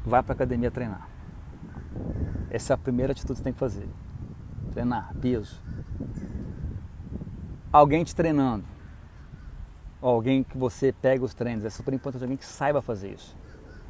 vai 0.06 0.22
para 0.22 0.34
academia 0.34 0.70
treinar. 0.70 1.08
Essa 2.50 2.74
é 2.74 2.76
a 2.76 2.78
primeira 2.78 3.14
atitude 3.14 3.36
que 3.36 3.38
você 3.38 3.44
tem 3.46 3.54
que 3.54 3.60
fazer. 3.60 3.88
Treinar, 4.74 5.16
peso, 5.22 5.64
alguém 7.72 8.04
te 8.04 8.14
treinando, 8.14 8.66
alguém 10.02 10.44
que 10.44 10.58
você 10.58 10.92
pega 10.92 11.24
os 11.24 11.34
treinos, 11.34 11.64
é 11.64 11.70
super 11.70 11.94
importante 11.94 12.24
alguém 12.24 12.36
que 12.36 12.46
saiba 12.46 12.82
fazer 12.82 13.14
isso. 13.14 13.34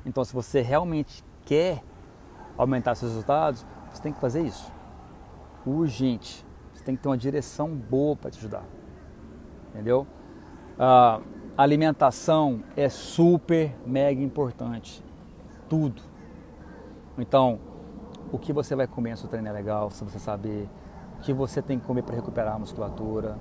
Então, 0.06 0.23
se 0.23 0.36
você 0.36 0.62
realmente 0.62 1.23
quer 1.45 1.84
aumentar 2.56 2.93
seus 2.93 3.12
resultados, 3.13 3.65
você 3.91 4.03
tem 4.03 4.13
que 4.13 4.19
fazer 4.19 4.43
isso. 4.43 4.71
Urgente. 5.65 6.45
Você 6.73 6.84
tem 6.84 6.95
que 6.95 7.02
ter 7.02 7.10
uma 7.10 7.17
direção 7.17 7.69
boa 7.69 8.15
para 8.15 8.32
te 8.32 8.39
ajudar. 8.39 8.65
Entendeu? 9.69 10.06
A 10.78 11.21
alimentação 11.58 12.63
é 12.76 12.89
super, 12.89 13.76
mega 13.86 14.21
importante. 14.21 15.04
Tudo. 15.69 16.02
Então, 17.17 17.60
o 18.32 18.39
que 18.39 18.52
você 18.52 18.76
vai 18.76 18.88
comer 18.88 19.12
no 19.12 19.17
seu 19.17 19.30
treino 19.30 19.47
é 19.47 19.52
legal, 19.52 19.89
se 19.91 20.04
você 20.04 20.19
saber 20.19 20.67
o 21.17 21.21
que 21.21 21.32
você 21.32 21.62
tem 21.62 21.80
que 21.80 21.86
comer 21.86 22.02
para 22.02 22.15
recuperar 22.15 22.56
a 22.56 22.60
musculatura, 22.60 23.38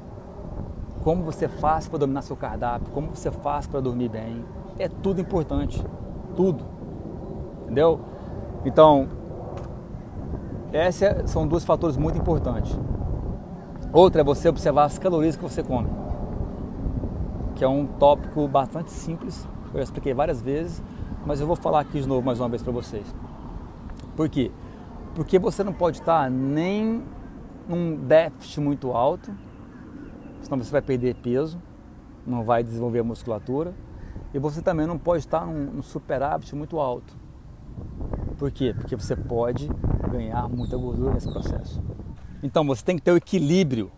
como 1.03 1.25
você 1.25 1.49
faz 1.49 1.89
para 1.89 1.99
dominar 1.99 2.23
seu 2.23 2.37
cardápio, 2.37 2.93
como 2.93 3.09
você 3.09 3.31
faz 3.31 3.67
para 3.67 3.81
dormir 3.81 4.09
bem. 4.09 4.45
É 4.79 4.89
tudo 4.89 5.21
importante. 5.21 5.85
Tudo. 6.37 6.65
Entendeu? 7.65 8.01
Então, 8.65 9.09
esses 10.73 11.03
é, 11.03 11.27
são 11.27 11.47
dois 11.47 11.65
fatores 11.65 11.97
muito 11.97 12.19
importantes. 12.19 12.79
Outra 13.93 14.23
é 14.23 14.25
você 14.25 14.49
observar 14.49 14.85
as 14.85 14.99
calorias 14.99 15.37
que 15.37 15.43
você 15.43 15.63
come, 15.63 15.89
que 17.55 17.65
é 17.65 17.69
um 17.69 17.87
tópico 17.87 18.49
bastante 18.49 18.91
simples. 18.91 19.47
Eu 19.73 19.79
já 19.79 19.85
expliquei 19.85 20.15
várias 20.15 20.41
vezes, 20.41 20.83
mas 21.27 21.41
eu 21.41 21.47
vou 21.47 21.57
falar 21.57 21.81
aqui 21.81 22.01
de 22.01 22.09
novo 22.09 22.25
mais 22.25 22.41
uma 22.41 22.49
vez 22.49 22.63
para 22.63 22.73
vocês. 22.73 23.07
Por 24.17 24.29
quê? 24.29 24.51
Porque 25.15 25.39
você 25.39 25.63
não 25.63 25.73
pode 25.73 25.99
estar 25.99 26.31
nem 26.31 27.03
num 27.69 27.97
déficit 27.97 28.61
muito 28.61 28.93
alto 28.93 29.31
senão 30.43 30.59
você 30.63 30.71
vai 30.71 30.83
perder 30.83 31.15
peso, 31.15 31.61
não 32.27 32.45
vai 32.45 32.63
desenvolver 32.63 33.01
a 33.01 33.05
musculatura 33.05 33.75
e 34.35 34.39
você 34.39 34.61
também 34.61 34.87
não 34.87 34.99
pode 34.99 35.21
estar 35.21 35.47
num, 35.47 35.73
num 35.73 35.83
superávit 35.83 36.55
muito 36.55 36.79
alto. 36.79 37.17
Por 38.42 38.50
quê? 38.50 38.74
Porque 38.74 38.96
você 38.96 39.14
pode 39.14 39.68
ganhar 40.11 40.48
muita 40.48 40.76
gordura 40.76 41.14
nesse 41.14 41.31
processo. 41.31 41.81
Então 42.42 42.66
você 42.66 42.85
tem 42.85 42.96
que 42.96 43.02
ter 43.02 43.12
o 43.12 43.16
equilíbrio 43.16 43.88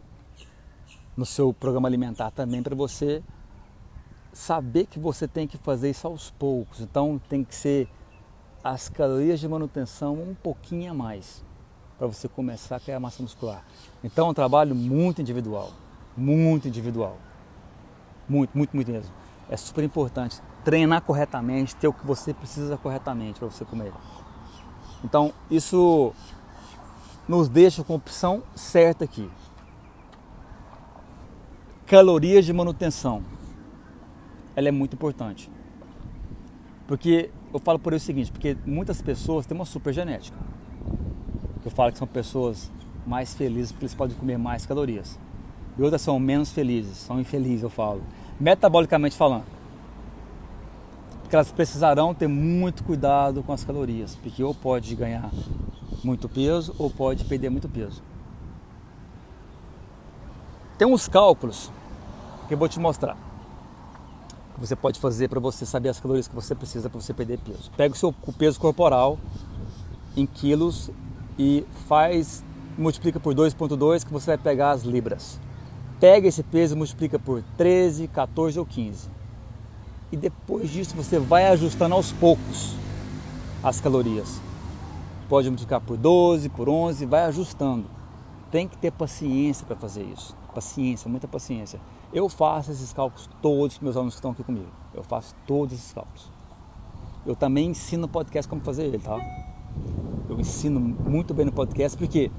no 1.16 1.24
seu 1.24 1.54
programa 1.54 1.88
alimentar 1.88 2.30
também 2.30 2.62
para 2.62 2.74
você 2.74 3.22
saber 4.34 4.84
que 4.84 4.98
você 4.98 5.26
tem 5.26 5.48
que 5.48 5.56
fazer 5.56 5.88
isso 5.88 6.06
aos 6.06 6.30
poucos. 6.30 6.82
Então 6.82 7.18
tem 7.26 7.42
que 7.42 7.54
ser 7.54 7.88
as 8.62 8.90
calorias 8.90 9.40
de 9.40 9.48
manutenção 9.48 10.12
um 10.12 10.34
pouquinho 10.34 10.90
a 10.90 10.94
mais 10.94 11.42
para 11.96 12.06
você 12.06 12.28
começar 12.28 12.76
a 12.76 12.80
criar 12.80 13.00
massa 13.00 13.22
muscular. 13.22 13.64
Então 14.04 14.26
é 14.26 14.30
um 14.30 14.34
trabalho 14.34 14.74
muito 14.74 15.22
individual 15.22 15.72
muito 16.14 16.68
individual. 16.68 17.16
Muito, 18.28 18.50
muito, 18.54 18.76
muito 18.76 18.92
mesmo. 18.92 19.10
É 19.48 19.56
super 19.56 19.82
importante 19.82 20.38
treinar 20.64 21.00
corretamente, 21.00 21.74
ter 21.76 21.88
o 21.88 21.94
que 21.94 22.06
você 22.06 22.34
precisa 22.34 22.76
corretamente 22.76 23.38
para 23.38 23.48
você 23.48 23.64
comer. 23.64 23.90
Então, 25.04 25.34
isso 25.50 26.14
nos 27.28 27.46
deixa 27.46 27.84
com 27.84 27.92
a 27.92 27.96
opção 27.96 28.42
certa 28.56 29.04
aqui. 29.04 29.30
Calorias 31.86 32.46
de 32.46 32.52
manutenção. 32.54 33.22
Ela 34.56 34.68
é 34.68 34.72
muito 34.72 34.94
importante. 34.94 35.50
Porque 36.86 37.30
eu 37.52 37.60
falo 37.60 37.78
por 37.78 37.92
isso 37.92 38.04
o 38.04 38.06
seguinte, 38.06 38.32
porque 38.32 38.56
muitas 38.64 39.02
pessoas 39.02 39.44
têm 39.44 39.54
uma 39.54 39.66
super 39.66 39.92
genética. 39.92 40.38
Eu 41.62 41.70
falo 41.70 41.92
que 41.92 41.98
são 41.98 42.06
pessoas 42.06 42.72
mais 43.06 43.34
felizes 43.34 43.72
porque 43.72 43.84
eles 43.84 43.94
podem 43.94 44.16
comer 44.16 44.38
mais 44.38 44.64
calorias. 44.64 45.18
E 45.76 45.82
outras 45.82 46.00
são 46.00 46.18
menos 46.18 46.50
felizes, 46.50 46.96
são 46.96 47.20
infelizes, 47.20 47.62
eu 47.62 47.70
falo. 47.70 48.02
Metabolicamente 48.40 49.16
falando. 49.16 49.53
Porque 51.24 51.34
elas 51.34 51.50
precisarão 51.50 52.14
ter 52.14 52.28
muito 52.28 52.84
cuidado 52.84 53.42
com 53.42 53.52
as 53.52 53.64
calorias, 53.64 54.14
porque 54.22 54.44
ou 54.44 54.54
pode 54.54 54.94
ganhar 54.94 55.30
muito 56.04 56.28
peso 56.28 56.72
ou 56.78 56.88
pode 56.90 57.24
perder 57.24 57.50
muito 57.50 57.68
peso. 57.68 58.00
Tem 60.76 60.86
uns 60.86 61.08
cálculos 61.08 61.72
que 62.46 62.54
eu 62.54 62.58
vou 62.58 62.68
te 62.68 62.78
mostrar. 62.78 63.16
Que 64.54 64.60
você 64.60 64.76
pode 64.76 65.00
fazer 65.00 65.28
para 65.28 65.40
você 65.40 65.66
saber 65.66 65.88
as 65.88 65.98
calorias 65.98 66.28
que 66.28 66.34
você 66.34 66.54
precisa 66.54 66.88
para 66.88 67.00
você 67.00 67.12
perder 67.12 67.38
peso. 67.38 67.70
Pega 67.76 67.94
o 67.94 67.96
seu 67.96 68.12
peso 68.38 68.60
corporal 68.60 69.18
em 70.16 70.26
quilos 70.26 70.90
e 71.38 71.66
faz 71.88 72.44
multiplica 72.76 73.18
por 73.18 73.34
2.2 73.34 74.04
que 74.04 74.12
você 74.12 74.26
vai 74.26 74.38
pegar 74.38 74.72
as 74.72 74.82
libras. 74.82 75.40
Pega 75.98 76.28
esse 76.28 76.42
peso 76.42 76.74
e 76.74 76.78
multiplica 76.78 77.18
por 77.18 77.42
13, 77.56 78.08
14 78.08 78.58
ou 78.58 78.66
15. 78.66 79.13
E 80.14 80.16
depois 80.16 80.70
disso 80.70 80.94
você 80.94 81.18
vai 81.18 81.48
ajustando 81.48 81.92
aos 81.92 82.12
poucos 82.12 82.76
as 83.64 83.80
calorias. 83.80 84.40
Pode 85.28 85.50
multiplicar 85.50 85.80
por 85.80 85.96
12, 85.96 86.48
por 86.50 86.68
11, 86.68 87.04
vai 87.04 87.24
ajustando. 87.24 87.86
Tem 88.48 88.68
que 88.68 88.78
ter 88.78 88.92
paciência 88.92 89.66
para 89.66 89.74
fazer 89.74 90.04
isso. 90.04 90.36
Paciência, 90.54 91.10
muita 91.10 91.26
paciência. 91.26 91.80
Eu 92.12 92.28
faço 92.28 92.70
esses 92.70 92.92
cálculos 92.92 93.28
todos 93.42 93.80
meus 93.80 93.96
alunos 93.96 94.14
que 94.14 94.18
estão 94.18 94.30
aqui 94.30 94.44
comigo. 94.44 94.68
Eu 94.94 95.02
faço 95.02 95.34
todos 95.48 95.74
esses 95.74 95.92
cálculos. 95.92 96.30
Eu 97.26 97.34
também 97.34 97.70
ensino 97.70 98.02
no 98.02 98.08
podcast 98.08 98.48
como 98.48 98.62
fazer 98.62 98.84
ele, 98.84 99.00
tá? 99.00 99.18
Eu 100.28 100.38
ensino 100.38 100.78
muito 100.78 101.34
bem 101.34 101.44
no 101.44 101.52
podcast 101.52 101.98
porque 101.98 102.30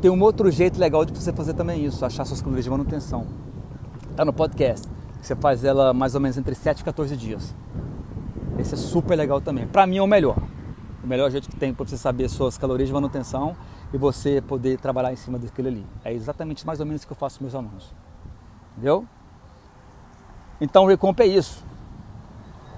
tem 0.00 0.10
um 0.10 0.22
outro 0.22 0.50
jeito 0.50 0.80
legal 0.80 1.04
de 1.04 1.12
você 1.12 1.34
fazer 1.34 1.52
também 1.52 1.84
isso, 1.84 2.02
achar 2.02 2.24
suas 2.24 2.40
calorias 2.40 2.64
de 2.64 2.70
manutenção. 2.70 3.26
Tá 4.16 4.24
no 4.24 4.32
podcast. 4.32 4.88
Você 5.20 5.36
faz 5.36 5.64
ela 5.64 5.92
mais 5.92 6.14
ou 6.14 6.20
menos 6.20 6.36
entre 6.38 6.54
7 6.54 6.80
e 6.80 6.84
14 6.84 7.16
dias. 7.16 7.54
Esse 8.58 8.74
é 8.74 8.76
super 8.76 9.16
legal 9.16 9.40
também. 9.40 9.66
Para 9.66 9.86
mim 9.86 9.98
é 9.98 10.02
o 10.02 10.06
melhor. 10.06 10.36
O 11.02 11.06
melhor 11.06 11.30
jeito 11.30 11.48
que 11.48 11.56
tem 11.56 11.72
para 11.72 11.86
você 11.86 11.96
saber 11.96 12.28
suas 12.28 12.58
calorias 12.58 12.88
de 12.88 12.92
manutenção 12.92 13.56
e 13.92 13.98
você 13.98 14.40
poder 14.40 14.78
trabalhar 14.78 15.12
em 15.12 15.16
cima 15.16 15.38
daquilo 15.38 15.68
ali. 15.68 15.86
É 16.04 16.12
exatamente 16.12 16.66
mais 16.66 16.80
ou 16.80 16.86
menos 16.86 17.02
o 17.02 17.06
que 17.06 17.12
eu 17.12 17.16
faço 17.16 17.38
com 17.38 17.44
meus 17.44 17.54
alunos. 17.54 17.94
Entendeu? 18.72 19.06
Então 20.60 20.84
o 20.84 20.86
Recomp 20.86 21.18
é 21.20 21.26
isso. 21.26 21.64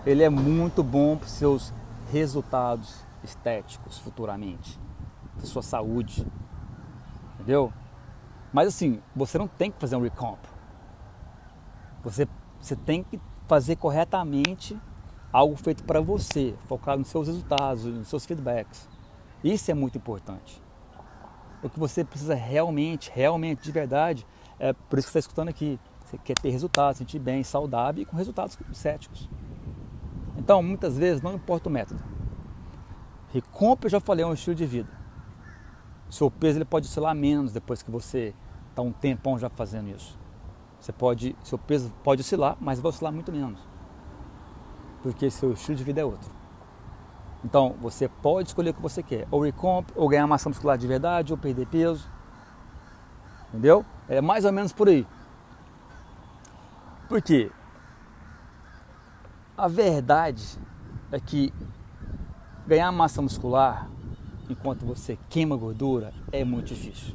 Ele 0.05 0.23
é 0.23 0.29
muito 0.29 0.83
bom 0.83 1.17
para 1.17 1.29
seus 1.29 1.73
resultados 2.13 3.05
estéticos 3.23 3.99
futuramente, 3.99 4.79
para 5.37 5.47
sua 5.47 5.63
saúde. 5.63 6.27
Entendeu? 7.35 7.73
Mas 8.53 8.69
assim, 8.69 9.01
você 9.15 9.39
não 9.39 9.49
tem 9.49 9.71
que 9.71 9.81
fazer 9.81 9.97
um 9.97 10.03
recomp. 10.03 10.39
Você, 12.03 12.29
você 12.61 12.75
tem 12.75 13.03
que 13.03 13.21
fazer 13.47 13.77
corretamente 13.77 14.79
algo 15.33 15.57
feito 15.57 15.85
para 15.85 16.01
você, 16.01 16.55
focado 16.67 16.99
nos 16.99 17.09
seus 17.09 17.27
resultados, 17.27 17.85
nos 17.85 18.09
seus 18.09 18.27
feedbacks. 18.27 18.89
Isso 19.43 19.71
é 19.71 19.75
muito 19.75 19.99
importante. 19.99 20.63
O 21.63 21.71
que 21.71 21.79
você 21.79 22.05
precisa 22.05 22.35
realmente, 22.35 23.11
realmente, 23.15 23.63
de 23.63 23.73
verdade, 23.73 24.27
é 24.59 24.73
por 24.73 24.99
isso 24.99 25.09
que 25.09 25.13
você 25.13 25.19
está 25.19 25.29
escutando 25.29 25.49
aqui. 25.49 25.79
Você 26.05 26.19
quer 26.19 26.35
ter 26.35 26.51
resultados, 26.51 26.99
sentir 26.99 27.19
bem, 27.19 27.43
saudável 27.43 28.03
e 28.03 28.05
com 28.05 28.17
resultados 28.17 28.59
céticos. 28.73 29.29
Então, 30.37 30.63
muitas 30.63 30.99
vezes, 30.99 31.23
não 31.23 31.35
importa 31.35 31.69
o 31.69 31.73
método. 31.73 32.03
Recompra, 33.33 33.87
eu 33.87 33.91
já 33.91 34.01
falei, 34.01 34.25
é 34.25 34.29
um 34.29 34.35
estilo 34.35 34.55
de 34.55 34.67
vida. 34.67 34.91
Seu 36.11 36.31
peso 36.31 36.59
ele 36.59 36.65
pode 36.65 36.87
oscilar 36.87 37.15
menos 37.15 37.53
depois 37.53 37.83
que 37.83 37.91
você 37.91 38.35
está 38.69 38.83
um 38.83 38.93
tempão 38.93 39.39
já 39.39 39.49
fazendo 39.49 39.89
isso. 39.89 40.19
Você 40.83 40.93
pode, 40.93 41.37
seu 41.45 41.57
peso 41.57 41.93
pode 42.03 42.23
oscilar, 42.23 42.57
mas 42.61 42.81
vai 42.81 42.91
oscilar 42.91 43.13
muito 43.13 43.31
menos. 43.31 43.61
Porque 45.01 45.31
seu 45.31 45.53
estilo 45.53 45.77
de 45.77 45.85
vida 45.85 46.01
é 46.01 46.05
outro. 46.05 46.29
Então, 47.45 47.77
você 47.81 48.09
pode 48.09 48.49
escolher 48.49 48.71
o 48.71 48.75
que 48.75 48.83
você 48.83 49.01
quer, 49.01 49.29
ou 49.31 49.41
recomp, 49.41 49.89
ou 49.95 50.09
ganhar 50.09 50.27
massa 50.27 50.49
muscular 50.49 50.77
de 50.77 50.89
verdade, 50.89 51.33
ou 51.33 51.39
perder 51.39 51.69
peso. 51.69 52.11
Entendeu? 53.51 53.87
É 54.09 54.21
mais 54.21 54.45
ou 54.45 54.53
menos 54.53 54.73
por 54.73 54.89
aí. 54.89 55.07
Por 57.09 57.23
quê? 57.23 57.53
A 59.57 59.69
verdade 59.69 60.59
é 61.13 61.21
que 61.21 61.55
ganhar 62.67 62.91
massa 62.91 63.23
muscular 63.23 63.89
enquanto 64.51 64.85
você 64.85 65.17
queima 65.31 65.57
gordura 65.57 66.13
é 66.33 66.43
muito 66.43 66.75
difícil. 66.75 67.15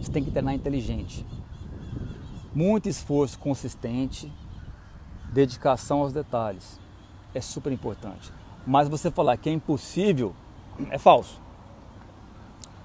Você 0.00 0.10
tem 0.10 0.24
que 0.24 0.32
treinar 0.32 0.52
inteligente. 0.52 1.24
Muito 2.56 2.88
esforço 2.88 3.38
consistente, 3.38 4.32
dedicação 5.30 6.00
aos 6.00 6.14
detalhes. 6.14 6.80
É 7.34 7.40
super 7.42 7.70
importante. 7.70 8.32
Mas 8.66 8.88
você 8.88 9.10
falar 9.10 9.36
que 9.36 9.50
é 9.50 9.52
impossível 9.52 10.34
é 10.88 10.96
falso. 10.96 11.38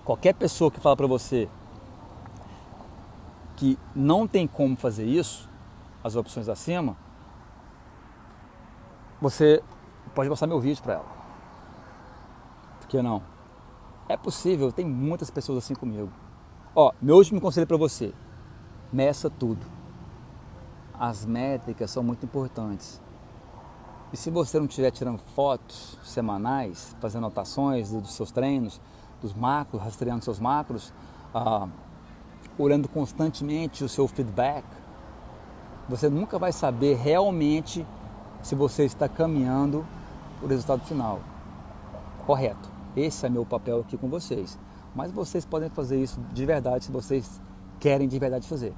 Qualquer 0.03 0.33
pessoa 0.33 0.69
que 0.69 0.81
fala 0.81 0.97
para 0.97 1.07
você 1.07 1.47
que 3.55 3.79
não 3.95 4.27
tem 4.27 4.45
como 4.45 4.75
fazer 4.75 5.05
isso, 5.05 5.49
as 6.03 6.17
opções 6.17 6.49
acima, 6.49 6.97
você 9.21 9.63
pode 10.13 10.29
passar 10.29 10.47
meu 10.47 10.59
vídeo 10.59 10.83
para 10.83 10.95
ela. 10.95 11.05
Por 12.81 12.89
que 12.89 13.01
não? 13.01 13.23
É 14.09 14.17
possível, 14.17 14.69
tem 14.69 14.85
muitas 14.85 15.31
pessoas 15.31 15.59
assim 15.59 15.75
comigo. 15.75 16.11
Ó, 16.75 16.91
meu 17.01 17.15
último 17.15 17.39
conselho 17.39 17.65
para 17.65 17.77
você: 17.77 18.13
meça 18.91 19.29
tudo. 19.29 19.65
As 20.99 21.25
métricas 21.25 21.89
são 21.89 22.03
muito 22.03 22.25
importantes. 22.25 23.01
E 24.13 24.17
se 24.17 24.29
você 24.29 24.59
não 24.59 24.65
estiver 24.65 24.91
tirando 24.91 25.19
fotos 25.35 25.97
semanais, 26.03 26.95
fazendo 26.99 27.25
anotações 27.25 27.91
dos 27.91 28.13
seus 28.13 28.31
treinos, 28.31 28.81
dos 29.21 29.33
macros, 29.33 29.81
rastreando 29.81 30.23
seus 30.23 30.39
macros, 30.39 30.93
ah, 31.33 31.67
olhando 32.57 32.89
constantemente 32.89 33.83
o 33.83 33.89
seu 33.89 34.07
feedback, 34.07 34.65
você 35.87 36.09
nunca 36.09 36.37
vai 36.37 36.51
saber 36.51 36.95
realmente 36.95 37.85
se 38.41 38.53
você 38.55 38.83
está 38.83 39.07
caminhando 39.07 39.85
o 40.41 40.47
resultado 40.47 40.83
final. 40.83 41.19
Correto. 42.25 42.69
Esse 42.95 43.25
é 43.25 43.29
meu 43.29 43.45
papel 43.45 43.79
aqui 43.79 43.97
com 43.97 44.09
vocês. 44.09 44.59
Mas 44.93 45.11
vocês 45.11 45.45
podem 45.45 45.69
fazer 45.69 46.01
isso 46.01 46.19
de 46.33 46.45
verdade 46.45 46.85
se 46.85 46.91
vocês 46.91 47.41
querem 47.81 48.07
de 48.07 48.17
verdade 48.17 48.47
fazer. 48.47 48.73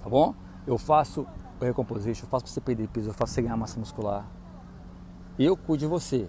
Tá 0.00 0.08
bom? 0.08 0.34
Eu 0.66 0.78
faço 0.78 1.26
o 1.58 1.64
recomposition, 1.64 2.24
eu 2.24 2.28
faço 2.28 2.46
você 2.46 2.60
perder 2.60 2.86
peso, 2.88 3.08
eu 3.08 3.14
faço 3.14 3.32
você 3.32 3.42
ganhar 3.42 3.56
massa 3.56 3.80
muscular. 3.80 4.24
Eu 5.38 5.56
cuido 5.56 5.78
de 5.78 5.86
você. 5.86 6.28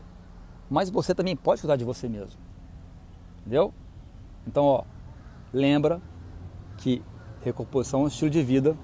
Mas 0.70 0.90
você 0.90 1.14
também 1.14 1.36
pode 1.36 1.62
cuidar 1.62 1.76
de 1.76 1.84
você 1.84 2.08
mesmo. 2.08 2.40
Entendeu? 3.42 3.74
Então, 4.48 4.64
ó, 4.64 4.84
lembra 5.54 6.02
que 6.78 7.04
recomposição 7.44 8.02
é 8.02 8.04
um 8.06 8.08
estilo 8.08 8.32
de 8.32 8.42
vida 8.42 8.78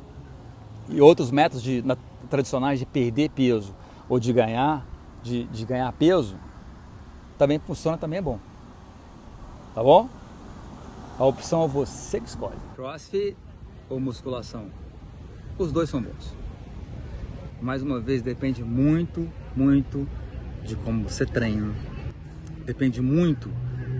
e 0.89 0.99
outros 0.99 1.31
métodos 1.31 1.63
de, 1.63 1.81
na, 1.81 1.97
tradicionais 2.29 2.77
de 2.77 2.85
perder 2.85 3.29
peso 3.29 3.73
ou 4.09 4.19
de 4.19 4.33
ganhar, 4.33 4.85
de, 5.23 5.45
de 5.45 5.65
ganhar 5.65 5.91
peso, 5.93 6.37
também 7.37 7.57
funciona, 7.59 7.97
também 7.97 8.19
é 8.19 8.21
bom. 8.21 8.39
Tá 9.73 9.81
bom? 9.81 10.09
A 11.19 11.25
opção 11.25 11.63
é 11.63 11.67
você 11.67 12.19
que 12.19 12.27
escolhe. 12.27 12.57
Crossfit 12.75 13.35
ou 13.89 13.99
musculação? 13.99 14.67
Os 15.57 15.71
dois 15.71 15.89
são 15.89 15.99
bons. 15.99 16.35
Mais 17.59 17.81
uma 17.81 17.99
vez, 17.99 18.21
depende 18.21 18.63
muito, 18.63 19.27
muito 19.55 20.07
de 20.63 20.75
como 20.75 21.09
você 21.09 21.25
treina. 21.25 21.73
Depende 22.65 23.01
muito 23.01 23.49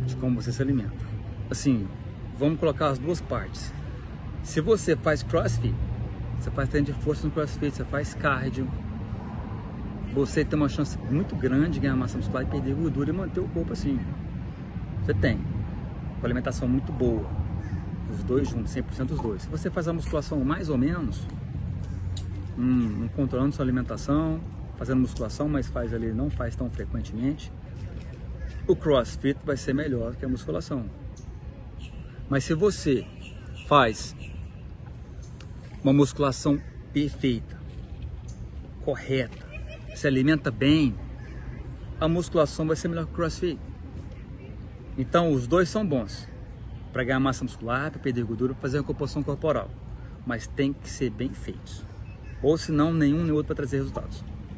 de 0.05 0.15
como 0.17 0.39
você 0.39 0.51
se 0.51 0.61
alimenta. 0.61 0.93
Assim, 1.49 1.87
vamos 2.37 2.59
colocar 2.59 2.89
as 2.89 2.99
duas 2.99 3.19
partes. 3.19 3.73
Se 4.43 4.61
você 4.61 4.95
faz 4.95 5.23
crossfit, 5.23 5.73
você 6.39 6.51
faz 6.51 6.69
treino 6.69 6.85
de 6.85 6.93
força 6.93 7.25
no 7.25 7.33
crossfit, 7.33 7.71
você 7.75 7.83
faz 7.83 8.13
cardio, 8.13 8.69
você 10.13 10.45
tem 10.45 10.55
uma 10.55 10.69
chance 10.69 10.95
muito 11.09 11.35
grande 11.35 11.71
de 11.71 11.79
ganhar 11.79 11.95
massa 11.95 12.15
muscular 12.15 12.43
e 12.43 12.45
perder 12.45 12.75
gordura 12.75 13.09
e 13.09 13.13
manter 13.13 13.39
o 13.39 13.47
corpo 13.47 13.73
assim. 13.73 13.99
Você 15.03 15.15
tem. 15.15 15.56
Com 16.19 16.25
alimentação 16.25 16.67
muito 16.67 16.91
boa. 16.91 17.25
Os 18.11 18.23
dois 18.23 18.49
juntos, 18.49 18.73
100% 18.73 19.05
dos 19.05 19.19
dois. 19.19 19.41
Se 19.43 19.49
você 19.49 19.69
faz 19.69 19.87
a 19.87 19.93
musculação 19.93 20.43
mais 20.43 20.69
ou 20.69 20.77
menos, 20.77 21.27
hum, 22.57 23.07
controlando 23.15 23.53
sua 23.55 23.63
alimentação, 23.63 24.39
fazendo 24.77 25.01
musculação, 25.01 25.49
mas 25.49 25.67
faz 25.67 25.93
ali, 25.93 26.11
não 26.13 26.29
faz 26.29 26.55
tão 26.55 26.69
frequentemente, 26.69 27.51
o 28.67 28.75
crossfit 28.75 29.37
vai 29.45 29.57
ser 29.57 29.73
melhor 29.73 30.15
que 30.15 30.25
a 30.25 30.27
musculação. 30.27 30.85
Mas 32.29 32.43
se 32.43 32.53
você 32.53 33.05
faz 33.67 34.15
uma 35.83 35.93
musculação 35.93 36.59
perfeita, 36.91 37.57
correta, 38.83 39.45
se 39.95 40.07
alimenta 40.07 40.51
bem, 40.51 40.95
a 41.99 42.07
musculação 42.07 42.67
vai 42.67 42.75
ser 42.75 42.87
melhor 42.87 43.05
que 43.05 43.11
o 43.13 43.15
crossfit. 43.15 43.59
Então 44.97 45.31
os 45.31 45.45
dois 45.45 45.69
são 45.69 45.85
bons. 45.85 46.27
para 46.91 47.03
ganhar 47.03 47.19
massa 47.19 47.43
muscular, 47.43 47.91
para 47.91 47.99
perder 47.99 48.23
gordura, 48.23 48.53
para 48.53 48.61
fazer 48.63 48.79
uma 48.79 48.83
composição 48.83 49.21
corporal. 49.21 49.69
Mas 50.25 50.47
tem 50.47 50.73
que 50.73 50.89
ser 50.89 51.11
bem 51.11 51.29
feitos. 51.29 51.85
Ou 52.41 52.57
senão 52.57 52.91
nenhum 52.91 53.21
nem 53.23 53.31
outro 53.31 53.47
para 53.47 53.57
trazer 53.57 53.77
resultados. 53.77 54.23